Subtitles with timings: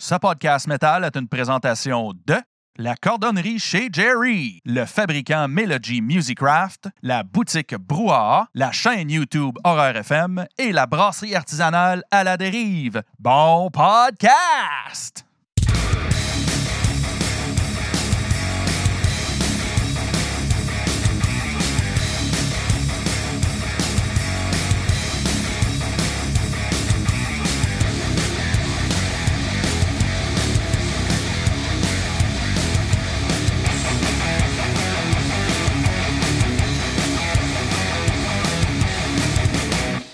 [0.00, 2.36] Ce podcast métal est une présentation de
[2.76, 9.96] la cordonnerie chez Jerry, le fabricant Melody Musicraft, la boutique Brouhaha, la chaîne YouTube Horreur
[9.96, 13.02] FM et la brasserie artisanale à la dérive.
[13.18, 15.27] Bon podcast!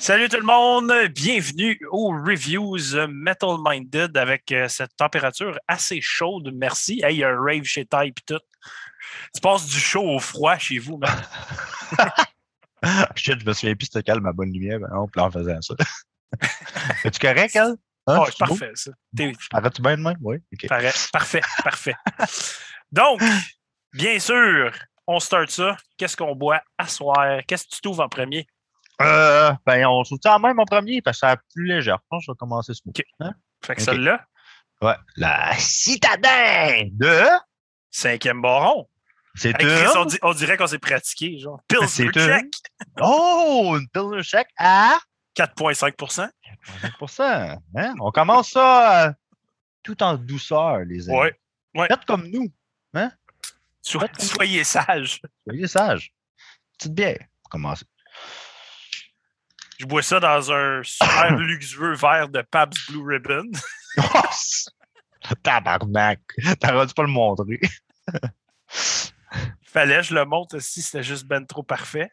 [0.04, 6.50] Salut tout le monde, bienvenue aux Reviews Metal Minded avec euh, cette température assez chaude,
[6.54, 7.00] merci.
[7.02, 8.38] Hey, il y a un rave chez Ty et tout.
[9.34, 11.10] Tu passes du chaud au froid chez vous, man.
[13.16, 15.74] Shit, je me souviens plus c'était calme ma bonne lumière ben, on en faisant ça.
[17.04, 17.74] Es-tu correct, elle?
[18.06, 18.90] Hein, Oh, parfait, ça.
[19.16, 20.18] T'es- Arrête-tu bien de même?
[20.20, 20.36] Oui.
[21.14, 21.94] Parfait, parfait.
[22.92, 23.22] Donc,
[23.94, 24.70] bien sûr,
[25.06, 25.78] on start ça.
[25.96, 27.40] Qu'est-ce qu'on boit à soir?
[27.48, 28.46] Qu'est-ce que tu trouves en premier?
[29.02, 31.98] Euh, ben, on se tient même en premier parce que c'est plus légère.
[32.02, 32.92] Je pense que je vais commencer ce mot.
[33.64, 34.24] Fait que celle-là,
[34.82, 34.94] Ouais.
[35.16, 37.22] La citadin de.
[37.90, 38.88] cinquième baron.
[39.36, 39.52] C'est
[39.96, 41.60] on, on dirait qu'on s'est pratiqué, genre.
[42.04, 42.46] Une- check,
[43.00, 44.96] Oh, une Pilsner Check à
[45.36, 46.28] 4,5%
[46.82, 47.58] 5%.
[47.76, 47.94] Hein?
[48.00, 49.12] On commence ça euh,
[49.82, 51.18] tout en douceur, les amis.
[51.18, 51.34] Ouais.
[51.74, 51.86] ouais.
[51.88, 52.46] Faites comme nous.
[53.82, 55.20] So- soyez sages.
[55.46, 56.12] Soyez sages.
[56.78, 57.18] Petite bière.
[57.50, 57.84] Commencez.
[59.78, 63.50] Je bois ça dans un super luxueux verre de Pabst Blue Ribbon.
[65.42, 66.20] Tabarnak.
[66.60, 67.60] T'aurais dû pas le montrer.
[69.62, 72.10] Fallait, je le montre si c'était juste ben trop parfait.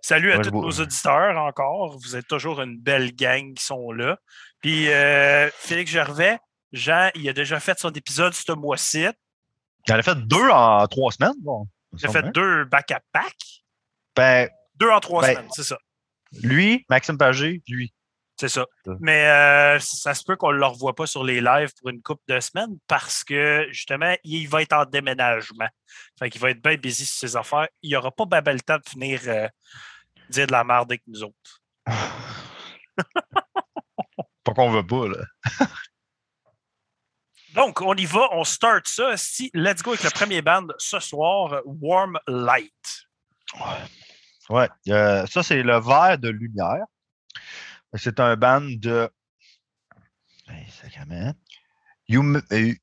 [0.00, 1.98] Salut à Ouais, tous nos auditeurs encore.
[1.98, 4.18] Vous êtes toujours une belle gang qui sont là.
[4.60, 6.38] Puis euh, Félix Gervais,
[6.72, 9.06] Jean, il a déjà fait son épisode ce mois-ci.
[9.86, 11.34] J'en ai fait deux en trois semaines.
[11.40, 11.66] Bon.
[11.98, 13.36] Il a fait deux back-à-back.
[14.14, 15.78] Ben, Deux en trois Ben, semaines, c'est ça.
[16.32, 17.92] Lui, Maxime Pagé, lui.
[18.40, 18.66] C'est ça.
[19.00, 22.00] Mais euh, ça se peut qu'on ne le revoie pas sur les lives pour une
[22.00, 25.68] couple de semaines parce que justement, il va être en déménagement.
[26.18, 27.66] Fait qu'il va être bien busy sur ses affaires.
[27.82, 29.48] Il n'aura pas ben le temps de finir euh,
[30.30, 31.62] dire de la merde avec nous autres.
[34.44, 35.24] Pas qu'on veut pas, là.
[37.54, 39.16] Donc, on y va, on start ça.
[39.16, 43.04] Si, let's go avec le premier band ce soir, Warm Light.
[43.54, 43.84] Ouais.
[44.50, 46.84] Euh, ça, c'est le verre de lumière.
[47.94, 49.10] C'est un band de.
[50.48, 51.32] Hey, sacrément.
[52.08, 52.74] Yume- euh.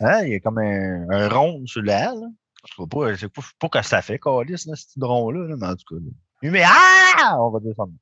[0.00, 2.14] Hein, il y a comme un, rond sur l'aile.
[2.14, 2.26] là.
[2.64, 5.56] Je sais pas, je sais pas, pas que ça fait, Calis, ce petit rond-là, là,
[5.58, 6.00] mais en tout cas.
[6.00, 6.10] là.
[6.42, 7.38] Umea!
[7.38, 7.92] On va descendre.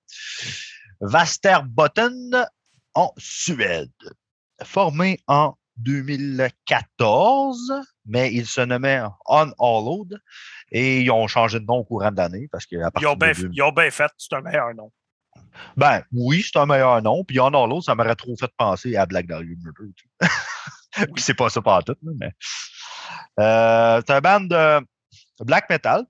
[1.00, 2.46] Vasterbotten
[2.94, 3.90] en Suède.
[4.62, 7.72] Formé en 2014,
[8.06, 10.20] mais il se nommait Unhallowed
[10.72, 13.16] et ils ont changé de nom au courant de l'année parce que à Ils ont
[13.16, 14.90] bien de deux- ils ont bien fait, c'est un meilleur nom.
[15.76, 17.24] Ben oui, c'est un meilleur nom.
[17.24, 19.92] Puis Unhallowed, ça m'aurait trop fait penser à Black Dahlia Murder.
[21.14, 22.32] Puis c'est pas ça pas tout, mais.
[23.38, 24.80] Euh, c'est un band de
[25.44, 26.04] black metal.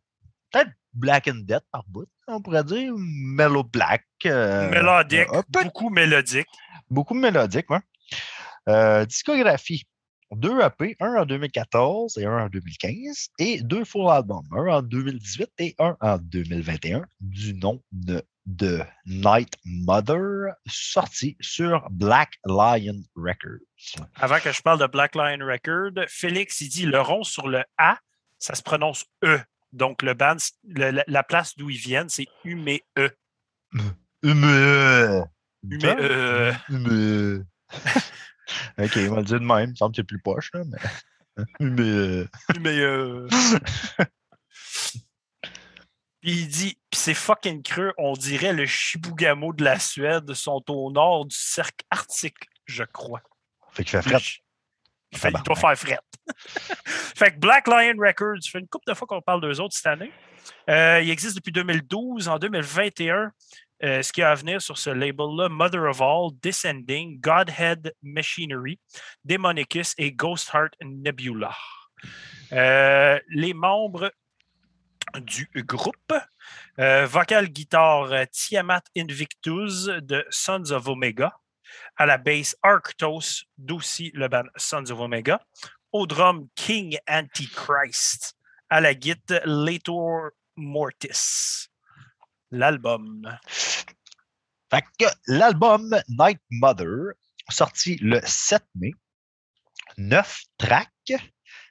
[0.50, 2.92] Peut-être Black and Death par bout, on pourrait dire.
[2.96, 4.04] Mellow Black.
[4.26, 6.48] euh, mélodique, beaucoup mélodique.
[6.90, 7.78] beaucoup mélodique, ouais.
[8.68, 9.84] Euh, discographie.
[10.32, 14.80] Deux EP, un en 2014 et un en 2015, et deux full albums, un en
[14.82, 23.02] 2018 et un en 2021, du nom de, de Night Mother, sorti sur Black Lion
[23.16, 23.58] Records.
[24.14, 27.64] Avant que je parle de Black Lion Record, Félix, il dit le rond sur le
[27.76, 27.98] A,
[28.38, 29.40] ça se prononce E.
[29.72, 33.10] Donc, le band, le- la, la place d'où ils viennent, c'est Humé E.
[34.22, 35.24] Humeux.
[35.70, 37.44] Humé E.
[38.78, 40.62] Ok, on va le dire de même, il me semble que c'est plus poche, là,
[40.66, 41.44] mais.
[41.58, 42.28] Humeux.
[42.54, 43.28] Humé E.
[46.20, 50.62] Puis il dit, puis c'est fucking creux, on dirait le Shibugamo de la Suède sont
[50.68, 53.22] au nord du cercle arctique, je crois.
[53.72, 54.20] Fait qu'il fait fret.
[55.12, 56.00] Il, fait- il doit faire fret.
[56.84, 59.86] fait que Black Lion Records, fait une couple de fois qu'on parle d'eux autres cette
[59.86, 60.12] année.
[60.68, 62.28] Euh, il existe depuis 2012.
[62.28, 63.32] En 2021,
[63.82, 68.78] euh, ce qui a à venir sur ce label-là, Mother of All, Descending, Godhead Machinery,
[69.24, 71.54] Demonicus et Ghost Heart Nebula.
[72.52, 74.12] Euh, les membres
[75.20, 76.14] du groupe,
[76.78, 81.34] euh, vocal guitare Tiamat Invictus de Sons of Omega,
[81.96, 85.40] à la bass Arctos, d'aussi le band Sons of Omega,
[85.92, 88.34] au drum King Antichrist,
[88.68, 91.69] à la guitare Lator Mortis.
[92.50, 93.38] L'album.
[94.70, 97.14] Fait que l'album Night Mother
[97.48, 98.92] sorti le 7 mai.
[99.96, 101.12] 9 tracks,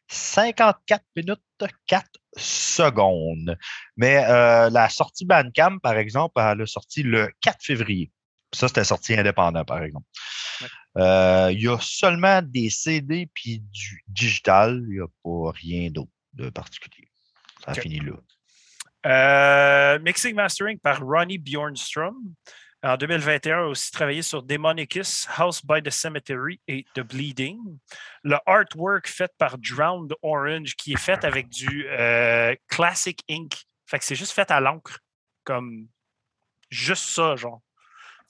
[0.07, 1.41] 54 minutes
[1.87, 2.05] 4
[2.35, 3.57] secondes.
[3.97, 8.11] Mais euh, la sortie Bandcamp, par exemple, elle a sorti le 4 février.
[8.53, 10.07] Ça, c'était sorti indépendant, par exemple.
[10.97, 14.83] Euh, il y a seulement des CD puis du digital.
[14.87, 17.09] Il n'y a pas rien d'autre de particulier.
[17.63, 18.13] Ça a fini là.
[19.05, 22.15] Euh, mixing Mastering par Ronnie Bjornstrom.
[22.81, 27.59] En 2021, a aussi travaillé sur Demonicus, House by the Cemetery et The Bleeding.
[28.23, 33.53] Le artwork fait par Drowned Orange, qui est fait avec du euh, Classic Ink.
[33.85, 34.99] Fait que c'est juste fait à l'encre.
[35.43, 35.87] Comme
[36.69, 37.61] juste ça, genre.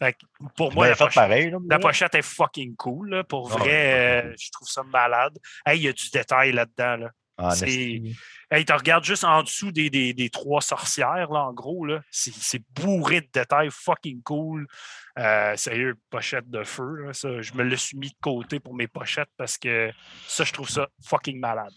[0.01, 0.25] Fait que
[0.55, 3.09] pour moi, la pochette, pareil, la pochette, est fucking cool.
[3.09, 3.23] Là.
[3.23, 5.37] Pour ah vrai, euh, je trouve ça malade.
[5.65, 6.95] Hey, il y a du détail là-dedans.
[6.95, 7.11] Là.
[7.39, 7.53] Ah,
[8.51, 11.85] Hey, tu regardes juste en dessous des, des, trois sorcières, là, en gros.
[12.09, 14.67] C'est bourré de détails, fucking cool.
[15.19, 16.95] Euh, sérieux, pochette de feu.
[17.03, 19.91] Là, ça, je me le suis mis de côté pour mes pochettes parce que
[20.27, 21.73] ça, je trouve ça fucking malade.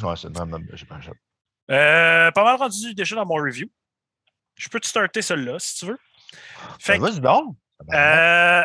[0.00, 1.00] Ouais, c'est vraiment j'ai pas
[1.70, 3.68] euh, Pas mal rendu déjà dans mon review.
[4.54, 5.98] Je peux te starter celle-là si tu veux.
[6.78, 7.56] Fait donc.
[7.92, 8.62] Euh,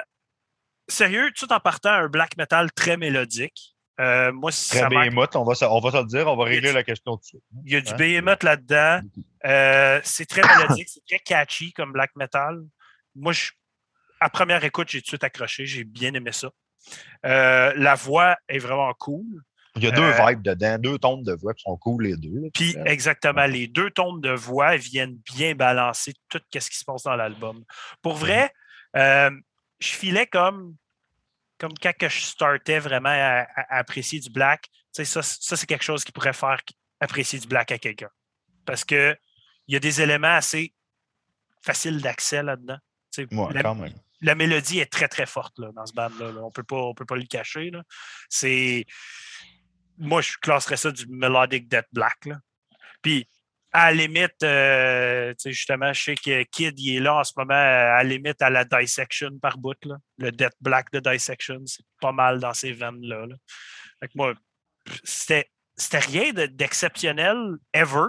[0.88, 3.71] sérieux, tout en partant un black metal très mélodique.
[4.02, 6.84] Euh, moi, Très Behemoth, on va, on va se le dire, on va régler la
[6.84, 7.44] question tout de suite.
[7.66, 7.96] Il y a du hein?
[7.96, 9.02] Behemoth là-dedans.
[9.46, 12.62] Euh, c'est très mélodique, c'est très catchy comme black metal.
[13.16, 13.34] Moi,
[14.20, 16.50] à première écoute, j'ai tout de suite accroché, j'ai bien aimé ça.
[17.26, 19.26] Euh, la voix est vraiment cool.
[19.76, 22.50] Il y a deux vibes dedans, deux tons de voix qui sont cool les deux.
[22.54, 27.04] Puis exactement, les deux tons de voix viennent bien balancer tout ce qui se passe
[27.04, 27.64] dans l'album.
[28.02, 28.52] Pour vrai,
[28.96, 29.40] je
[29.80, 30.76] filais comme
[31.62, 36.04] comme quand que je startais vraiment à, apprécier du black, ça, ça c'est quelque chose
[36.04, 36.60] qui pourrait faire
[37.00, 38.10] apprécier du black à quelqu'un.
[38.66, 39.16] Parce qu'il
[39.68, 40.74] y a des éléments assez
[41.62, 42.80] faciles d'accès là-dedans.
[43.30, 43.76] la,
[44.22, 46.32] la, mélodie est très, très forte là, dans ce band-là.
[46.42, 47.72] On ne peut pas le cacher.
[48.28, 48.86] C'est.
[50.00, 52.26] Moi, je classerais ça du melodic death black.
[52.26, 52.40] Là.
[53.04, 53.30] Puis
[53.74, 57.54] à la limite, euh, justement, je sais que Kid, il est là en ce moment,
[57.54, 59.78] à la limite, à la dissection par bout.
[59.86, 59.98] Là.
[60.18, 63.28] Le Death Black de dissection, c'est pas mal dans ces veines-là.
[64.16, 64.34] moi,
[65.04, 65.50] c'était,
[65.94, 67.38] rien d'exceptionnel,
[67.74, 68.08] ever,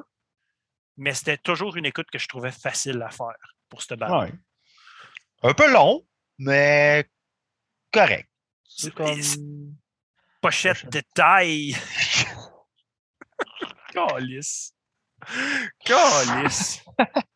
[0.96, 3.36] mais c'était toujours une écoute que je trouvais facile à faire
[3.68, 4.32] pour cette bande.
[5.42, 6.04] Un peu long,
[6.38, 7.08] mais
[7.92, 8.28] correct.
[8.96, 9.20] Comme...
[10.40, 11.76] Pochette de taille.
[13.92, 14.74] Calice.
[15.84, 16.84] Calice!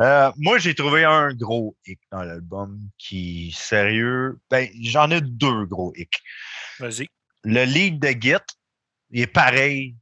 [0.00, 5.66] Euh, moi, j'ai trouvé un gros hic dans l'album qui, sérieux, ben, j'en ai deux
[5.66, 6.22] gros hicks.
[6.78, 7.08] Vas-y.
[7.42, 8.36] Le lead de Git,
[9.10, 9.96] il est pareil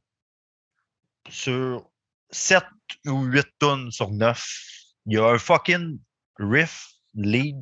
[1.29, 1.89] sur
[2.29, 2.63] 7
[3.07, 4.45] ou 8 tonnes sur 9.
[5.07, 5.99] Il y a un fucking
[6.37, 7.57] riff lead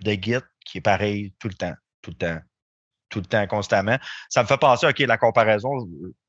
[0.00, 2.40] de Git qui est pareil tout le temps, tout le temps
[3.08, 3.98] tout le temps, constamment.
[4.28, 5.70] Ça me fait penser, OK, la comparaison,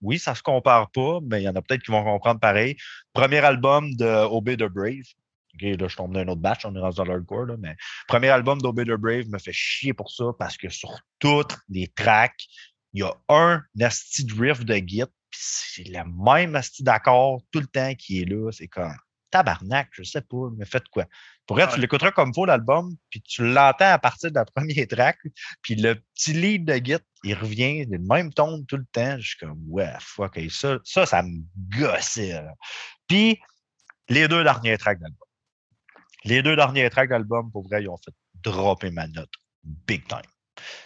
[0.02, 2.78] oui, ça se compare pas, mais il y en a peut-être qui vont comprendre pareil.
[3.14, 5.04] Premier album de Brave.
[5.56, 7.76] OK, là, je tombe dans un autre batch, on est rendu dans l'hardcore, là, mais
[8.08, 11.88] premier album d'Obey the Brave me fait chier pour ça parce que sur toutes les
[11.88, 12.46] tracks,
[12.94, 17.60] il y a un nasty riff de Git, puis c'est le même nasty d'accord tout
[17.60, 18.52] le temps qui est là.
[18.52, 18.94] C'est comme
[19.32, 21.06] tabarnak, je sais pas, mais faites quoi?
[21.46, 24.88] Pour être, tu l'écouteras comme faut l'album, puis tu l'entends à partir de la première
[24.88, 25.18] track,
[25.62, 29.18] puis le petit lead de Git, il revient le même ton tout le temps.
[29.20, 31.42] Je suis comme, ouais, fuck, ça, ça, ça me
[31.78, 32.42] gossait.
[33.08, 33.40] Puis,
[34.10, 35.28] les deux derniers tracks d'album.
[36.26, 39.32] Les deux derniers tracks d'album, pour vrai, ils ont fait dropper ma note.
[39.64, 40.22] Big time.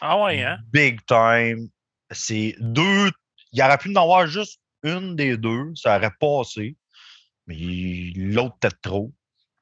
[0.02, 0.60] Ah ouais, hein?
[0.72, 1.70] Big time.
[2.12, 3.12] C'est deux.
[3.52, 6.76] Il aurait pu en avoir juste une des deux, ça aurait passé.
[7.48, 7.56] Mais
[8.16, 9.14] l'autre, peut-être trop,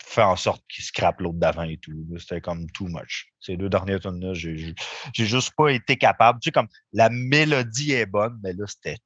[0.04, 1.94] fait en sorte qu'il scrape l'autre d'avant et tout.
[2.18, 3.28] C'était comme too much.
[3.40, 4.76] Ces deux dernières tonnes-là, j'ai
[5.14, 6.40] juste pas été capable.
[6.40, 8.98] Tu sais, comme la mélodie est bonne, mais là, c'était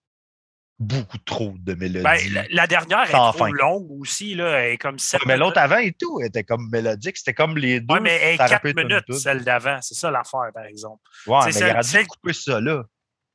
[0.77, 2.03] beaucoup trop de mélodie.
[2.03, 4.59] Ben, la, dernière est trop longue aussi, là.
[4.59, 7.17] Elle est comme Mais l'autre avant et tout était comme mélodique.
[7.17, 7.95] C'était comme les deux.
[7.95, 9.79] Oui, mais elle est 4 minutes, celle d'avant.
[9.81, 11.01] C'est ça l'affaire, par exemple.
[11.27, 12.83] Ouais, mais il aurait dû couper ça là.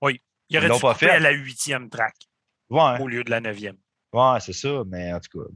[0.02, 0.20] Oui.
[0.48, 2.14] Il aurait dû couper à la huitième track.
[2.68, 3.00] Ouais.
[3.00, 3.76] Au lieu de la neuvième.
[4.12, 5.46] Ouais, c'est ça, mais en tout cas,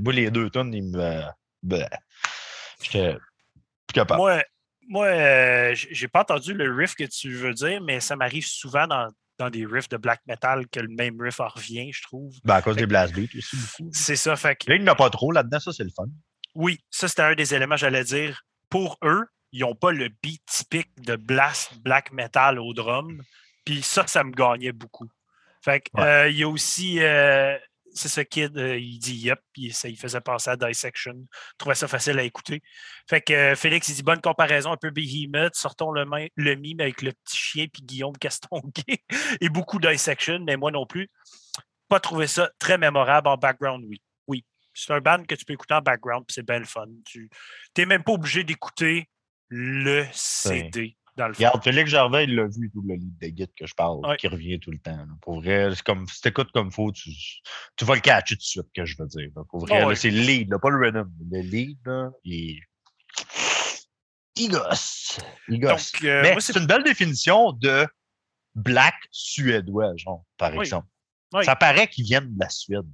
[0.00, 1.22] moi, les deux tonnes, ils me.
[1.62, 1.88] Ben,
[2.82, 3.14] j'étais
[3.86, 4.20] plus capable.
[4.20, 4.42] Moi,
[4.88, 8.86] moi euh, j'ai pas entendu le riff que tu veux dire, mais ça m'arrive souvent
[8.86, 12.34] dans, dans, des riffs de black metal que le même riff en revient, je trouve.
[12.44, 13.90] Ben, à cause des blast beats aussi, beaucoup.
[13.92, 14.36] C'est ça.
[14.36, 14.70] Fait que...
[14.70, 16.04] Là, il n'y en a pas trop là-dedans, ça, c'est le fun.
[16.54, 18.42] Oui, ça, c'était un des éléments, j'allais dire.
[18.68, 23.22] Pour eux, ils n'ont pas le beat typique de blast black metal au drum.
[23.64, 25.08] Puis ça, ça me gagnait beaucoup.
[25.62, 27.00] Fait que, euh, il y a aussi.
[27.00, 27.56] Euh,
[27.94, 31.14] c'est ce kid, euh, il dit yep, puis ça il faisait penser à Dissection.
[31.14, 32.62] Je trouvais ça facile à écouter.
[33.08, 36.54] Fait que euh, Félix, il dit bonne comparaison, un peu Behemoth, sortons le, main- le
[36.56, 39.02] mime avec le petit chien puis Guillaume Castonguay
[39.40, 41.08] et beaucoup Dissection, mais moi non plus.
[41.88, 44.02] Pas trouvé ça très mémorable en background, oui.
[44.26, 44.44] Oui.
[44.72, 46.86] C'est un band que tu peux écouter en background, puis c'est bien le fun.
[47.04, 47.30] Tu
[47.78, 49.08] n'es même pas obligé d'écouter
[49.48, 51.38] le CD dans le fond.
[51.38, 54.16] Regarde, Félix Gervais, il l'a vu, tout le lead de Git que je parle, Ouais.
[54.16, 54.96] qui revient tout le temps.
[54.96, 55.06] là.
[55.22, 57.10] Pour vrai, c'est comme, si t'écoutes comme faut, tu,
[57.76, 59.28] tu vas le catcher tout de suite, que je veux dire.
[59.36, 59.42] là.
[59.48, 59.94] Pour vrai, ouais.
[59.96, 61.10] c'est le lead, là, pas le rhythm.
[61.30, 62.60] Le lead, là, il
[64.36, 65.18] il gosse.
[65.48, 65.92] Il gosse.
[65.92, 67.86] Donc, euh, Mais c'est une belle définition de
[68.54, 70.60] black suédois, genre, par Oui.
[70.60, 70.88] exemple.
[71.32, 71.44] Oui.
[71.44, 72.86] Ça paraît qu'ils viennent de la Suède.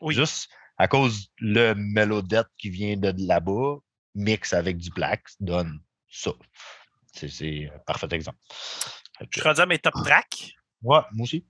[0.00, 0.14] Oui.
[0.14, 3.76] Juste à cause le mélodette qui vient de là-bas,
[4.14, 6.32] mix avec du black, donne ça.
[7.14, 8.38] C'est- un parfait exemple.
[9.20, 10.52] Je que- suis rendu à mes top tracks.
[10.82, 11.46] Ouais, moi aussi.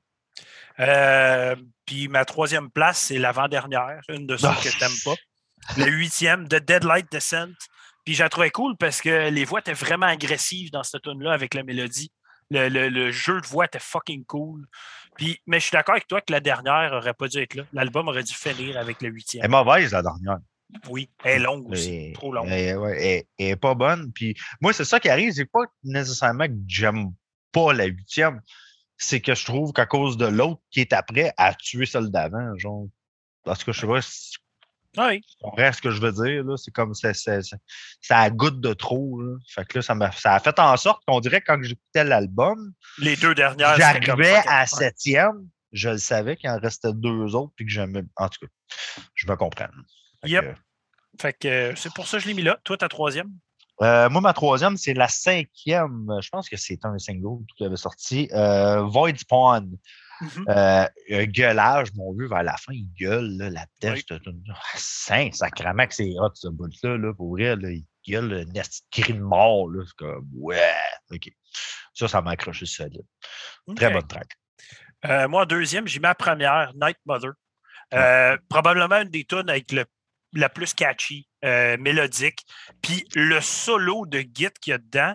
[0.81, 1.57] Euh,
[1.87, 4.57] puis ma troisième place, c'est l'avant-dernière, une de ceux Ah.
[4.63, 5.15] que tu n'aimes pas.
[5.79, 7.49] Le huitième, de Deadlight Descent.
[8.05, 11.33] Puis j'ai trouvé cool parce que les voix étaient vraiment agressives dans cette tune là
[11.33, 12.13] avec la mélodie.
[12.51, 14.67] Le, le- le jeu de voix était fucking cool.
[15.17, 17.63] Puis, mais je suis d'accord avec toi que la dernière aurait pas dû être là.
[17.73, 19.51] L'album aurait dû finir avec le Elle est huitième.
[19.51, 20.37] mauvaise, la dernière.
[20.89, 22.13] Oui, elle est longue aussi.
[22.15, 22.49] Trop longue.
[22.51, 24.13] Elle, ouais, elle- elle est pas bonne.
[24.13, 25.33] Puis moi, c'est ça qui arrive.
[25.33, 27.13] C'est pas nécessairement que j'aime
[27.53, 28.41] pas la huitième.
[28.97, 32.57] C'est que je trouve qu'à cause de l'autre qui est après, a tué celle d'avant.
[32.59, 32.87] Genre.
[33.45, 34.37] Parce que je sais pas si
[34.97, 36.45] Oui, comprends ce que je veux dire.
[36.59, 37.57] C'est comme ça, ça, ça,
[38.01, 39.21] ça goûte de trop.
[39.21, 39.37] Là.
[39.49, 42.05] Fait que là, ça, m'a- ça a fait en sorte qu'on dirait que quand j'écoutais
[42.05, 43.77] l'album, les deux dernières.
[43.77, 48.05] j'arrivais à septième, je le savais qu'il en restait deux autres, puis que j'aimais.
[48.17, 48.53] En tout cas,
[49.15, 49.67] je me comprends.
[50.25, 50.57] Yep.
[51.21, 52.59] Fait que euh, c'est pour ça que je l'ai mis là.
[52.65, 53.31] Toi, ta troisième?
[53.83, 56.09] Euh, moi, ma troisième, c'est la cinquième.
[56.21, 58.29] Je pense que c'est un single qui avait sorti.
[58.33, 59.77] Euh, Void Spawn.
[60.49, 64.05] Euh, un gueulage, mon vieux, vers la fin, il gueule, là, la tête.
[64.11, 64.33] Oui.
[64.77, 68.87] Saint, sacrament que c'est hot, ce bout-là, là, pour vrai, là, il gueule le nest
[68.93, 70.73] cri de mort, c'est comme, ouais,
[71.11, 71.31] ok.
[71.95, 73.03] Ça, ça m'a accroché solide.
[73.75, 73.93] Très Ok.
[73.93, 75.29] bonne track.
[75.29, 77.33] Moi, en deuxième, j'ai ma première, Night Mother.
[77.93, 79.85] Euh, probablement une des tunes avec le,
[80.35, 82.45] la plus catchy, euh, mélodique.
[82.83, 85.15] Puis le solo de Git qu'il y a dedans,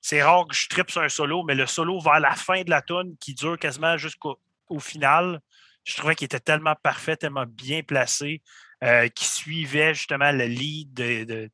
[0.00, 2.70] c'est rare que je tripe sur un solo, mais le solo vers la fin de
[2.70, 5.40] la tune qui dure quasiment jusqu'au au final,
[5.84, 8.42] je trouvais qu'il était tellement parfait, tellement bien placé,
[8.84, 11.24] euh, qui suivait justement le lead de.
[11.24, 11.50] de-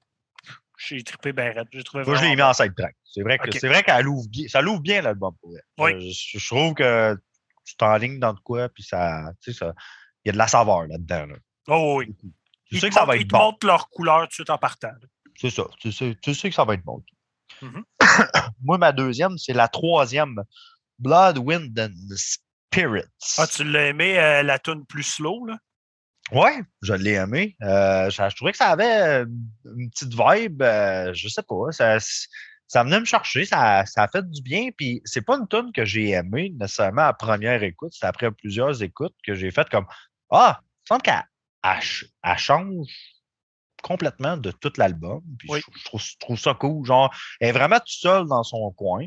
[0.76, 1.52] j'ai trippé bien.
[1.72, 2.96] J'ai trouvé Moi, je l'ai mis en side track.
[3.04, 3.56] C'est vrai que Ok.
[3.60, 4.48] c'est vrai qu'elle ouvre bien.
[4.48, 5.62] Ça l'ouvre bien l'album pour elle.
[5.78, 5.92] Oui.
[6.08, 7.16] Euh, Je, je trouve que
[7.64, 9.30] tu t'enlignes dans de quoi, puis ça.
[9.40, 9.72] Tu sais, ça.
[10.24, 11.26] Il y a de la saveur là-dedans.
[11.26, 11.36] Là.
[11.68, 12.14] Oh oui.
[12.74, 13.38] Tu Ils sais te que ça va ils être te bon.
[13.38, 14.92] montrent leur couleur tout de suite en partant.
[15.36, 15.64] C'est ça.
[15.80, 17.02] Tu sais, tu sais que ça va être bon.
[17.62, 17.84] Mhm.
[18.62, 20.36] Moi, ma deuxième, c'est la troisième.
[20.98, 23.02] Blood, Wind and Spirits.
[23.38, 25.58] Ah, tu l'as aimé, euh, la tune plus slow, là?
[26.32, 27.54] Ouais, je l'ai aimé.
[27.62, 29.26] Euh, je, je trouvais que ça avait euh,
[29.76, 31.70] une petite vibe, euh, je sais pas.
[31.70, 31.98] Ça,
[32.66, 34.70] ça venait me chercher, ça, ça a fait du bien.
[34.76, 37.92] Puis c'est pas une tune que j'ai aimée nécessairement à première écoute.
[37.94, 39.86] C'est après plusieurs écoutes que j'ai fait comme
[40.30, 41.22] Ah, semble qu'elle
[41.64, 42.86] elle ch- elle change
[43.82, 45.22] complètement de tout l'album.
[45.38, 45.60] Puis Oui.
[45.72, 46.86] je, je trouve, je trouve ça cool.
[46.86, 49.04] Genre, elle est vraiment toute seule dans son coin.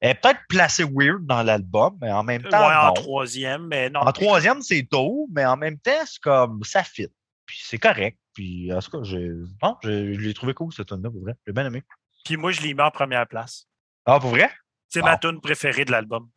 [0.00, 2.66] Elle est peut-être placée weird dans l'album, mais en même Ouais, temps.
[2.68, 2.92] en non.
[2.92, 4.00] troisième, mais non.
[4.00, 7.08] En troisième, c'est tôt, mais en même temps, c'est comme ça fit.
[7.46, 8.18] Puis c'est correct.
[8.34, 9.28] Puis en tout cas, j'ai.
[9.62, 11.34] Non, je l'ai trouvé cool cette tune là pour vrai.
[11.46, 11.82] J'ai bien aimé.
[12.24, 13.66] Puis moi, je l'ai mis en première place.
[14.06, 14.50] Ah, pour vrai?
[14.88, 15.06] C'est Bon.
[15.06, 16.28] ma tune préférée de l'album.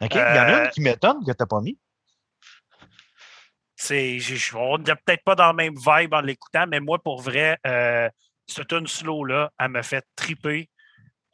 [0.00, 0.14] OK.
[0.14, 1.78] Il y en a Euh, une qui m'étonne que t'as pas mis.
[3.80, 4.18] C'est,
[4.56, 8.10] on n'est peut-être pas dans la même vibe en l'écoutant, mais moi, pour vrai, euh,
[8.44, 10.68] cette tune slow-là, elle me fait triper.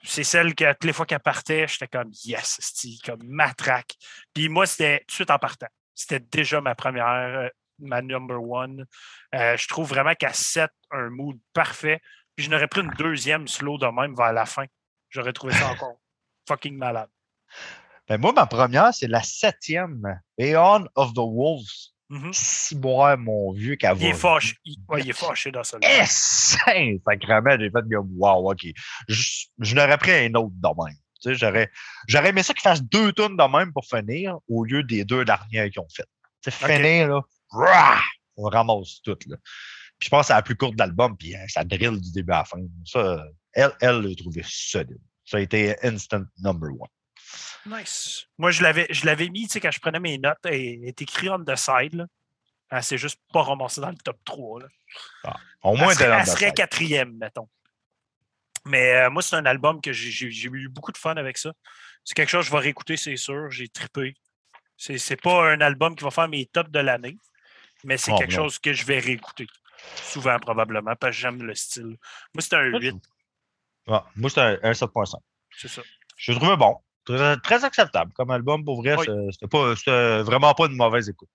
[0.03, 3.95] C'est celle que toutes les fois qu'elle partait, j'étais comme yes, c'est comme matraque.
[4.35, 5.69] Puis moi, c'était tout de suite en partant.
[5.95, 7.49] C'était déjà ma première, euh,
[7.79, 8.85] ma number one.
[9.35, 12.03] Euh, je trouve vraiment qu'elle set un mood parfait.
[12.37, 14.67] Puis je n'aurais pris une deuxième slow de même vers la fin.
[15.09, 15.97] J'aurais trouvé ça encore
[16.47, 17.09] fucking malade.
[18.07, 20.21] Ben, moi, ma première, c'est la septième.
[20.37, 21.94] Aeon of the Wolves.
[22.33, 24.56] Si moi, mon vieux qu'elle Il est fâché.
[24.64, 25.78] Il, ouais, il est fâché dans ça.
[25.83, 28.66] Eh, j'ai fait comme wow, OK.
[29.09, 30.97] Je, je n'aurais pris un autre de même.
[31.23, 31.71] Tu sais, j'aurais,
[32.06, 35.25] j'aurais aimé ça qu'ils fassent deux tonnes de même pour finir au lieu des deux
[35.25, 36.09] dernières qu'ils ont faites.
[36.42, 38.00] Tu sais, finir, là, rah,
[38.37, 39.16] on ramasse tout.
[39.26, 39.37] Là.
[39.99, 42.12] Puis je pense que c'est la plus courte de l'album, puis hein, ça drill du
[42.12, 42.59] début à la fin.
[42.85, 44.99] Ça, elle, elle l'a trouvé solide.
[45.25, 46.88] Ça a été instant number one.
[47.67, 48.26] Nice.
[48.38, 51.00] Moi, je l'avais, je l'avais mis, tu sais, quand je prenais mes notes, elle est
[51.03, 51.95] écrit on the side.
[51.95, 52.07] Là.
[52.71, 54.61] Elle s'est juste pas ramassée dans le top 3.
[54.62, 55.37] Là.
[55.62, 57.49] Au moins, elle serait, elle serait quatrième, mettons.
[58.67, 61.53] Mais euh, moi, c'est un album que j'ai, eu beaucoup de fun avec ça.
[62.05, 63.50] C'est quelque chose que je vais réécouter, c'est sûr.
[63.50, 64.14] J'ai trippé.
[64.76, 67.17] C'est, c'est pas un album qui va faire mes tops de l'année.
[67.85, 68.45] Mais c'est Oh, quelque non.
[68.45, 69.47] chose que je vais réécouter.
[69.97, 71.97] Souvent, probablement, parce que j'aime le style.
[72.33, 72.95] Moi, c'est un 8,
[73.87, 75.19] Ouais, moi, c'était un, un 7.5.
[75.59, 75.83] c'est ça.
[76.17, 76.79] Je le trouvais bon.
[77.04, 78.64] Très, très acceptable comme album.
[78.64, 79.06] Pour vrai, Oui.
[79.32, 81.28] c'était pas- c'était vraiment pas une mauvaise écoute.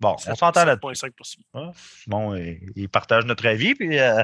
[0.00, 0.94] Bon, on s'entend là-dessus.
[0.94, 1.72] 7.5 pour Simon.
[2.02, 3.74] Simon, il, partage notre avis.
[3.74, 4.22] Puis euh,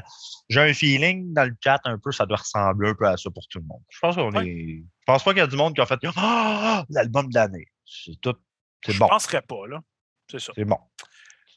[0.49, 3.29] j'ai un feeling dans le chat un peu, ça doit ressembler un peu à ça
[3.29, 3.81] pour tout le monde.
[3.89, 4.77] Je pense qu'on est.
[4.77, 7.67] Je pense pas qu'il y a du monde qui a fait Ah, l'album de l'année.
[7.85, 8.35] C'est tout.
[8.83, 9.07] C'est Je bon.
[9.07, 9.81] penserais pas, là.
[10.29, 10.53] C'est ça.
[10.55, 10.79] C'est bon.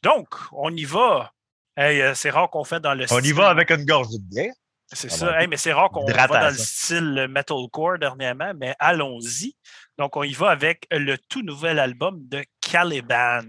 [0.02, 1.32] Donc, on y va.
[1.76, 4.18] Hey, euh, c'est rare qu'on fait dans le On y va avec une gorge de
[4.18, 4.52] bière.
[4.95, 5.41] C'est Ah ça.
[5.41, 6.65] Hey, mais c'est rare qu'on va dans le Hydratation.
[6.65, 9.55] style metalcore dernièrement, mais allons-y.
[9.99, 13.43] Donc, on y va avec le tout nouvel album de Caliban.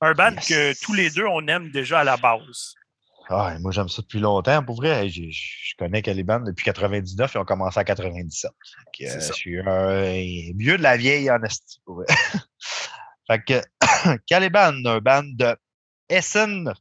[0.00, 0.48] Un band Yes.
[0.48, 2.74] que tous les deux, on aime déjà à la base.
[3.30, 4.62] Ah, moi, j'aime ça depuis longtemps.
[4.64, 5.22] Pour vrai, je
[5.78, 8.50] connais Caliban depuis 99 et on commencé en 97.
[8.50, 11.80] Fait que, C'est euh, je suis un mieux de la vieille honesty.
[11.84, 12.06] Pour vrai.
[13.28, 15.56] fait que Caliban, un band de
[16.08, 16.72] Essen,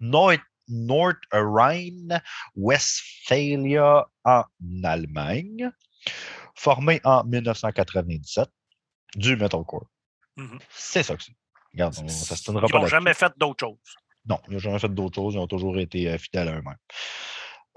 [0.00, 0.32] Nord
[0.68, 2.22] Nord-Rhine,
[2.54, 4.44] Westphalia en
[4.84, 5.70] Allemagne,
[6.54, 8.48] formé en 1997,
[9.14, 9.86] du metalcore.
[10.36, 10.58] Mhm.
[10.70, 11.36] C'est ça que c'est.
[11.72, 13.78] Regarde, on, ça se tiendra Ils n'ont jamais fait d'autre chose.
[14.26, 15.34] non, ils n'ont jamais fait d'autres choses.
[15.34, 16.76] Ils ont toujours été euh, fidèles à eux-mêmes.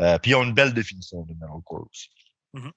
[0.02, 2.10] Euh, puis ils ont une belle définition de metalcore aussi.
[2.54, 2.72] Mhm.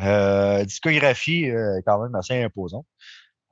[0.00, 2.86] Euh, discographie euh, quand même assez imposante.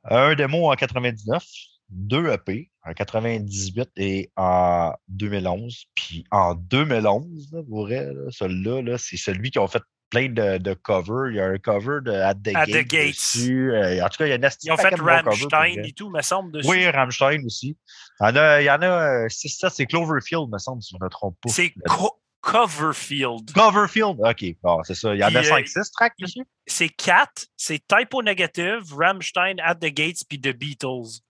[0.04, 1.44] Un démo en 99,
[1.88, 5.84] deux EP en 98 et en 2011.
[5.94, 10.28] Puis en 2011, là, pour vrai, là, celui-là, là, c'est celui qui a fait plein
[10.28, 11.30] de, de covers.
[11.30, 13.72] Il y a un cover de At the, At the Gates dessus.
[13.72, 16.10] Euh, en tout cas, il y a un asti Ils ont fait Rammstein et tout,
[16.10, 16.68] me semble, dessus.
[16.68, 17.76] Oui, Rammstein aussi.
[18.20, 20.96] Il y en a, il y en a 6-7, c'est Cloverfield, me semble, si je
[21.00, 21.48] ne me trompe pas.
[21.50, 23.52] C'est Co- Coverfield.
[23.52, 24.44] Cloverfield, OK.
[24.62, 25.12] Bon, c'est ça.
[25.14, 26.44] Il y en a Puis, euh, 5-6 tracks dessus?
[26.66, 27.46] C'est quatre.
[27.56, 31.20] C'est Typo Negative, Rammstein, At the Gates, puis The Beatles.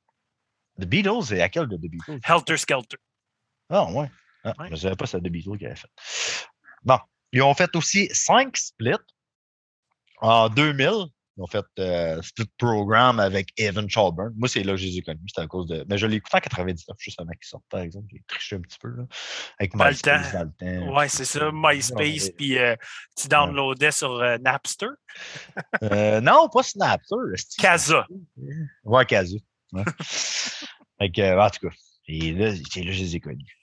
[0.81, 2.19] The Beatles, c'est à quel de The Beatles?
[2.29, 2.97] Helter Skelter.
[3.71, 4.11] Ah, ouais.
[4.45, 4.67] Ah, Ouais.
[4.69, 5.89] Je ne savais pas c'est The Beatles qui avait fait.
[6.83, 6.99] Bon.
[7.33, 8.93] Ils ont fait aussi 5 splits.
[10.19, 10.89] En 2000,
[11.37, 14.33] ils ont fait euh, Split Program avec Evan Chalburn.
[14.37, 15.21] Moi, c'est là que je les ai connus.
[15.27, 15.85] C'était à cause de.
[15.91, 18.07] Mais je l'ai écouté en 99, juste avant qu'ils sortent, par exemple.
[18.11, 19.03] J'ai triché un petit peu, là.
[19.59, 20.39] Avec Dans le MySpace temps.
[20.39, 20.95] dans le temps.
[20.97, 22.75] Ouais, c'est ça, MySpace, puis euh,
[23.21, 24.87] tu downloadais sur euh, Napster.
[25.83, 27.17] Euh, non, pas Snapster.
[27.35, 27.57] esti.
[27.61, 28.07] Casa.
[28.85, 29.39] Ouais, Kazoo.
[29.73, 29.83] Ouais.
[30.99, 31.75] fait que, en tout cas,
[32.09, 33.59] et là, c'est là que je les ai connus.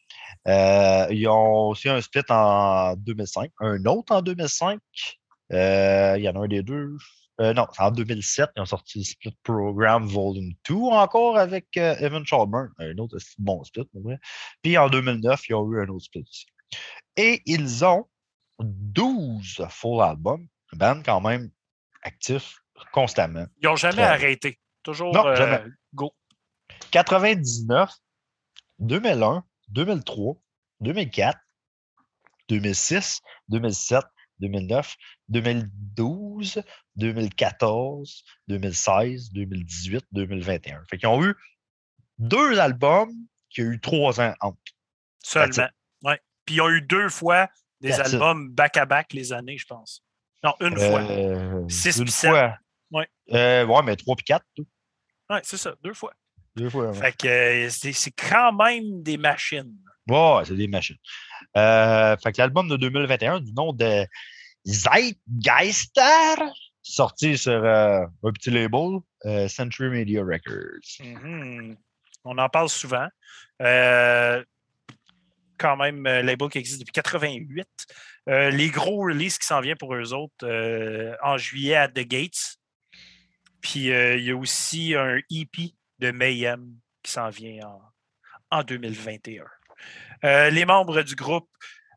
[0.48, 4.80] Euh, ils ont aussi un split en 2005, un autre en 2005.
[5.52, 6.98] Euh, il y en a un des deux.
[7.42, 11.66] Euh, non, c'est en 2007, ils ont sorti le Split Program Volume 2 encore avec
[11.78, 12.70] euh, Evan Chalburn.
[12.78, 14.20] Un autre bon split, pour vrai.
[14.62, 16.46] Puis en 2009, ils ont eu un autre split aussi.
[17.16, 18.06] Et ils ont
[18.60, 21.50] 12 full albums, un band quand même
[22.04, 22.56] actif
[22.92, 23.46] constamment.
[23.62, 24.60] Ils n'ont jamais Très- arrêté.
[24.84, 25.64] Toujours Non, jamais.
[25.94, 26.14] go.
[26.92, 27.92] 99,
[28.80, 30.36] 2001, 2003,
[30.82, 31.40] 2004,
[32.50, 34.04] 2006, 2007,
[34.40, 34.96] 2009,
[35.30, 36.62] 2012,
[36.96, 40.84] 2014, 2016, 2018, 2021.
[40.90, 41.36] Fait qu'ils ont eu
[42.18, 43.14] deux albums
[43.50, 44.58] qui ont eu trois ans entre.
[45.24, 45.68] Seulement.
[46.04, 46.20] Ouais.
[46.46, 50.04] Puis ils ont eu deux fois des That's albums back-à-back les années, je pense.
[50.44, 51.02] Non, une fois.
[51.02, 52.30] Euh, Six une puis sept.
[52.30, 52.58] fois.
[52.92, 53.08] Ouais.
[53.32, 54.68] Euh, ouais, mais trois puis quatre, tout.
[55.30, 56.14] Ouais, c'est ça, deux fois.
[56.56, 56.92] Deux fois.
[56.92, 56.94] ouais.
[56.94, 59.76] Fait que euh, c'est quand même des machines.
[60.08, 60.98] Ouais, c'est des machines.
[61.56, 64.06] Euh, fait que l'album de 2021 du nom de
[64.66, 66.44] Zeitgeister,
[66.82, 71.00] sorti sur euh, un petit label, euh, Century Media Records.
[71.00, 71.78] Mhm.
[72.26, 73.08] On en parle souvent.
[75.58, 77.68] Quand même, label qui existe depuis 88.
[78.30, 80.46] Euh, les gros releases qui s'en viennent pour eux autres
[81.24, 82.58] en juillet à The Gates.
[83.62, 87.82] Puis il y a aussi un EP de Mayhem qui s'en vient en,
[88.60, 89.46] en 2021.
[90.24, 91.50] Euh, les membres du groupe,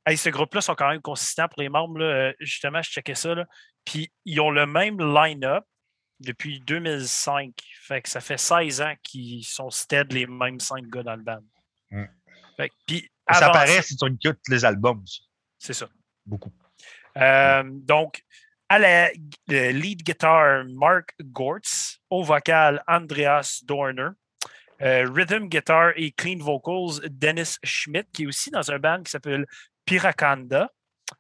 [0.06, 1.98] hey, ce groupe-là sont quand même consistants pour les membres.
[1.98, 2.06] là.
[2.06, 3.34] Euh, justement, je checkais ça.
[3.34, 3.44] là.
[3.84, 5.64] Puis ils ont le même line-up
[6.18, 7.52] depuis 2005.
[7.82, 11.22] Fait que ça fait 16 ans qu'ils sont stead les mêmes cinq gars dans le
[11.22, 11.42] band.
[11.90, 12.04] Mm.
[12.56, 15.04] Fait que- puis Ça avant paraît si tu écoutes les albums.
[15.58, 15.88] C'est ça.
[16.24, 16.52] Beaucoup.
[17.16, 18.22] Euh, donc,
[18.68, 19.10] à la
[19.48, 21.95] le lead guitar, Mark Gortz.
[22.10, 24.10] Au vocal, Andreas Dorner.
[24.82, 29.10] Euh, rhythm guitar et clean vocals, Dennis Schmidt, qui est aussi dans un band qui
[29.10, 29.46] s'appelle
[29.84, 30.70] Pirakanda.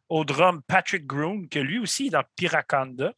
[0.08, 3.12] Au drum, Patrick Groom, que lui aussi est dans Pirakanda.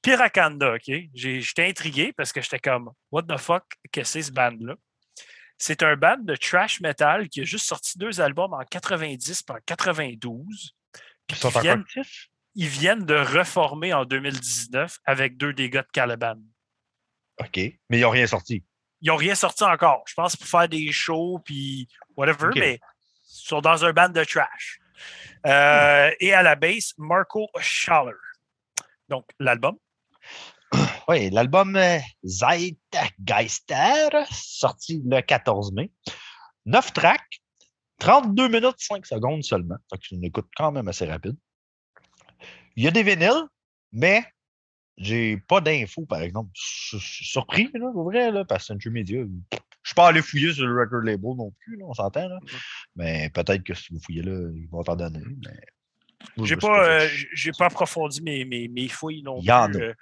[0.00, 0.90] Pirakanda, OK?
[1.14, 4.76] J'étais intrigué parce que j'étais comme, what the fuck, que c'est ce band-là?
[5.58, 9.52] C'est un band de trash metal qui a juste sorti deux albums en 90 et
[9.52, 10.74] en 92.
[11.28, 11.84] Ils sont viennent,
[12.54, 16.36] ils viennent de reformer en 2019 avec deux des gars de Caliban.
[17.40, 17.56] OK.
[17.56, 18.64] Mais ils n'ont rien sorti.
[19.00, 20.02] Ils n'ont rien sorti encore.
[20.06, 22.80] Je pense pour faire des shows, puis whatever, mais ils
[23.24, 24.80] sont dans un band de trash.
[25.46, 28.12] Euh, Et à la base, Marco Schaller.
[29.08, 29.76] Donc, l'album.
[31.08, 35.92] Oui, l'album euh, Zeitgeister, sorti le 14 mai.
[36.64, 37.40] 9 tracks,
[38.00, 39.76] 32 minutes 5 secondes seulement.
[39.88, 41.36] Fait que c'est une écoute quand même assez rapide.
[42.74, 43.44] Il y a des vinyles,
[43.92, 44.24] mais
[44.98, 46.50] j'ai pas d'infos, par exemple.
[46.54, 50.08] Je je suis surpris, là, pour vrai, là, parce que Century Media, je suis pas
[50.08, 52.28] allé fouiller sur le record label non plus, là, on s'entend.
[52.28, 52.38] là.
[52.42, 52.58] Mhm.
[52.96, 55.20] Mais peut-être que si vous fouillez là, ils vont t'en donner.
[55.44, 56.44] Mais...
[56.44, 59.82] J'ai pas, euh, j'ai pas approfondi mes, mes, mes fouilles non plus.
[59.82, 59.92] Euh,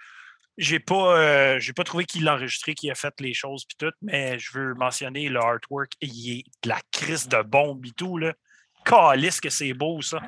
[0.56, 3.76] J'ai pas, euh, j'ai pas trouvé qu'il l'a enregistré, qu'il a fait les choses puis
[3.76, 5.92] tout, mais je veux mentionner le artwork.
[6.00, 8.16] Il est de la crise de bombe et tout.
[8.18, 8.32] Là.
[8.84, 10.20] Calisse que c'est beau, ça.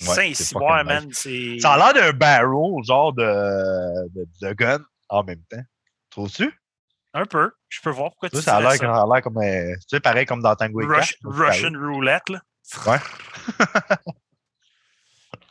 [0.00, 1.08] Ouais, c'est Saint-Cyboire, fucking man.
[1.12, 1.58] C'est...
[1.60, 4.78] Ça a l'air d'un barrel, genre de, de, de gun
[5.08, 5.62] en même temps.
[6.10, 6.52] Trouves-tu?
[7.14, 7.50] Un peu.
[7.68, 9.02] Je peux voir pourquoi tu Ça, a l'air ça.
[9.02, 9.38] a l'air comme.
[9.38, 12.40] euh, tu sais, pareil comme dans Tango et Rush- Russian roulette, là.
[12.86, 12.98] Ouais.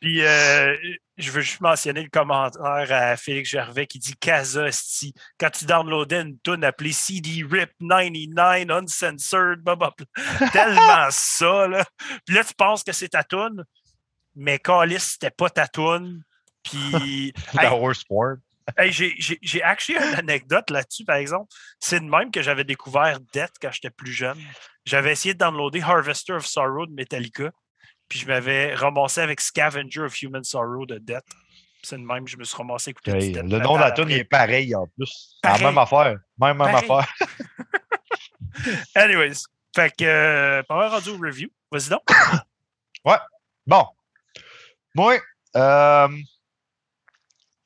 [0.02, 0.76] Puis, euh,
[1.18, 5.14] je veux juste mentionner le commentaire à Félix Gervais qui dit Casa, esti.
[5.40, 10.06] quand tu downloadais une tune appelée CD RIP 99 Uncensored, blablabla.
[10.52, 11.84] tellement ça, là.
[12.26, 13.64] Puis là, tu penses que c'est ta tune,
[14.36, 15.68] mais Calis, c'était pas ta.
[16.64, 17.34] Puis.
[17.64, 18.36] Horse Sport.
[18.78, 21.48] Hey, j'ai- actually une anecdote là-dessus, par exemple.
[21.80, 24.40] C'est de même que j'avais découvert Death quand j'étais plus jeune.
[24.86, 27.52] J'avais essayé de downloader Harvester of Sorrow de Metallica,
[28.10, 31.26] puis je m'avais ramassé avec Scavenger of Human Sorrow de Death.
[31.84, 33.92] C'est de même que je me suis ramassé à écouter Death le nom de la
[33.92, 35.38] tune est pareil en plus.
[35.44, 35.66] La Pareil.
[35.68, 36.18] même affaire.
[36.40, 37.14] Même, même affaire.
[38.96, 39.44] Anyways,
[39.76, 41.50] fait que, euh, pas mal rendu au review.
[41.72, 42.02] Vas-y donc.
[43.68, 43.86] Bon.
[44.96, 45.20] Moi,
[45.56, 46.08] euh,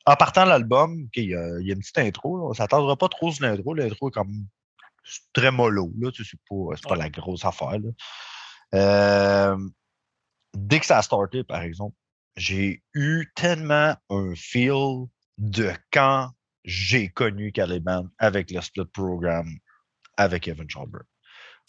[0.06, 2.38] en partant de l'album, il y, a il y a une petite intro.
[2.38, 2.44] là.
[2.46, 3.74] On ne s'attendra pas trop sur l'intro.
[3.74, 4.48] L'intro est comme
[5.34, 5.92] très mollo.
[6.14, 6.98] Tu sais, c'est pas, c'est pas Ouais.
[6.98, 7.78] la grosse affaire.
[7.80, 7.90] là.
[8.76, 9.58] Euh,
[10.54, 11.96] dès que ça a starté, par exemple,
[12.36, 15.06] j'ai eu tellement un feel
[15.38, 16.32] de quand
[16.66, 19.48] j'ai connu Caliban avec le split program
[20.18, 21.00] avec Evan Schauber.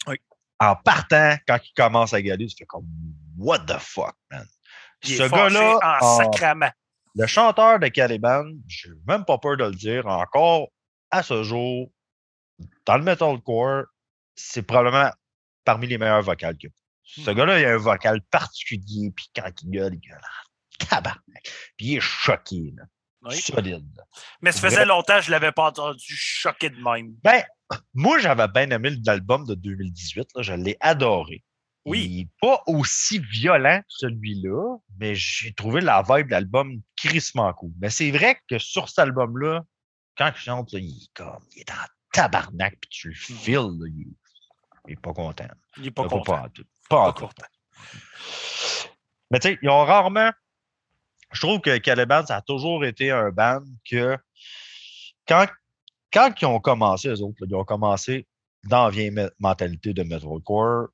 [0.07, 0.15] Oui.
[0.59, 2.85] En partant, quand il commence à galer, tu fais comme
[3.37, 4.45] What the fuck, man?
[5.03, 6.71] Ce gars-là, en en- sacrament.
[7.15, 10.69] le chanteur de Caliban, j'ai même pas peur de le dire, encore
[11.09, 11.91] à ce jour,
[12.85, 13.85] dans le metalcore,
[14.35, 15.11] c'est probablement
[15.65, 16.21] parmi les meilleurs
[16.67, 16.73] y a.
[17.03, 17.35] Ce Mhm.
[17.37, 21.43] gars-là, il a un vocal particulier, puis quand il gueule, il gueule en tabarnak.
[21.77, 22.83] Puis il est choqué, là.
[23.23, 23.35] Oui.
[23.39, 24.01] solide.
[24.41, 24.69] Mais ça Vrai.
[24.71, 27.13] faisait longtemps que je ne l'avais pas entendu choqué de même.
[27.23, 27.43] Ben,
[27.93, 31.43] moi, j'avais bien aimé l'album de 2018, là, je l'ai adoré.
[31.85, 32.05] Oui.
[32.05, 37.51] Il est pas aussi violent que celui-là, mais j'ai trouvé la vibe de l'album crissement
[37.53, 37.71] cool.
[37.79, 39.63] Mais c'est vrai que sur cet album-là,
[40.17, 43.55] quand il chante, là, il est comme, il est en tabarnak, puis tu le files,
[43.55, 44.13] là, il,
[44.87, 45.47] il est pas content.
[45.77, 46.23] Il n'est pas content.
[46.23, 46.49] pas.
[46.89, 47.45] Pas Pas content.
[49.31, 50.31] Mais tu sais, ils ont rarement.
[51.31, 54.17] Je trouve que Caliban, ça a toujours été un band que
[55.27, 55.47] quand,
[56.11, 58.27] quand ils ont commencé, eux autres, là, ils ont commencé
[58.65, 60.89] dans la vieille me- mentalité de metalcore,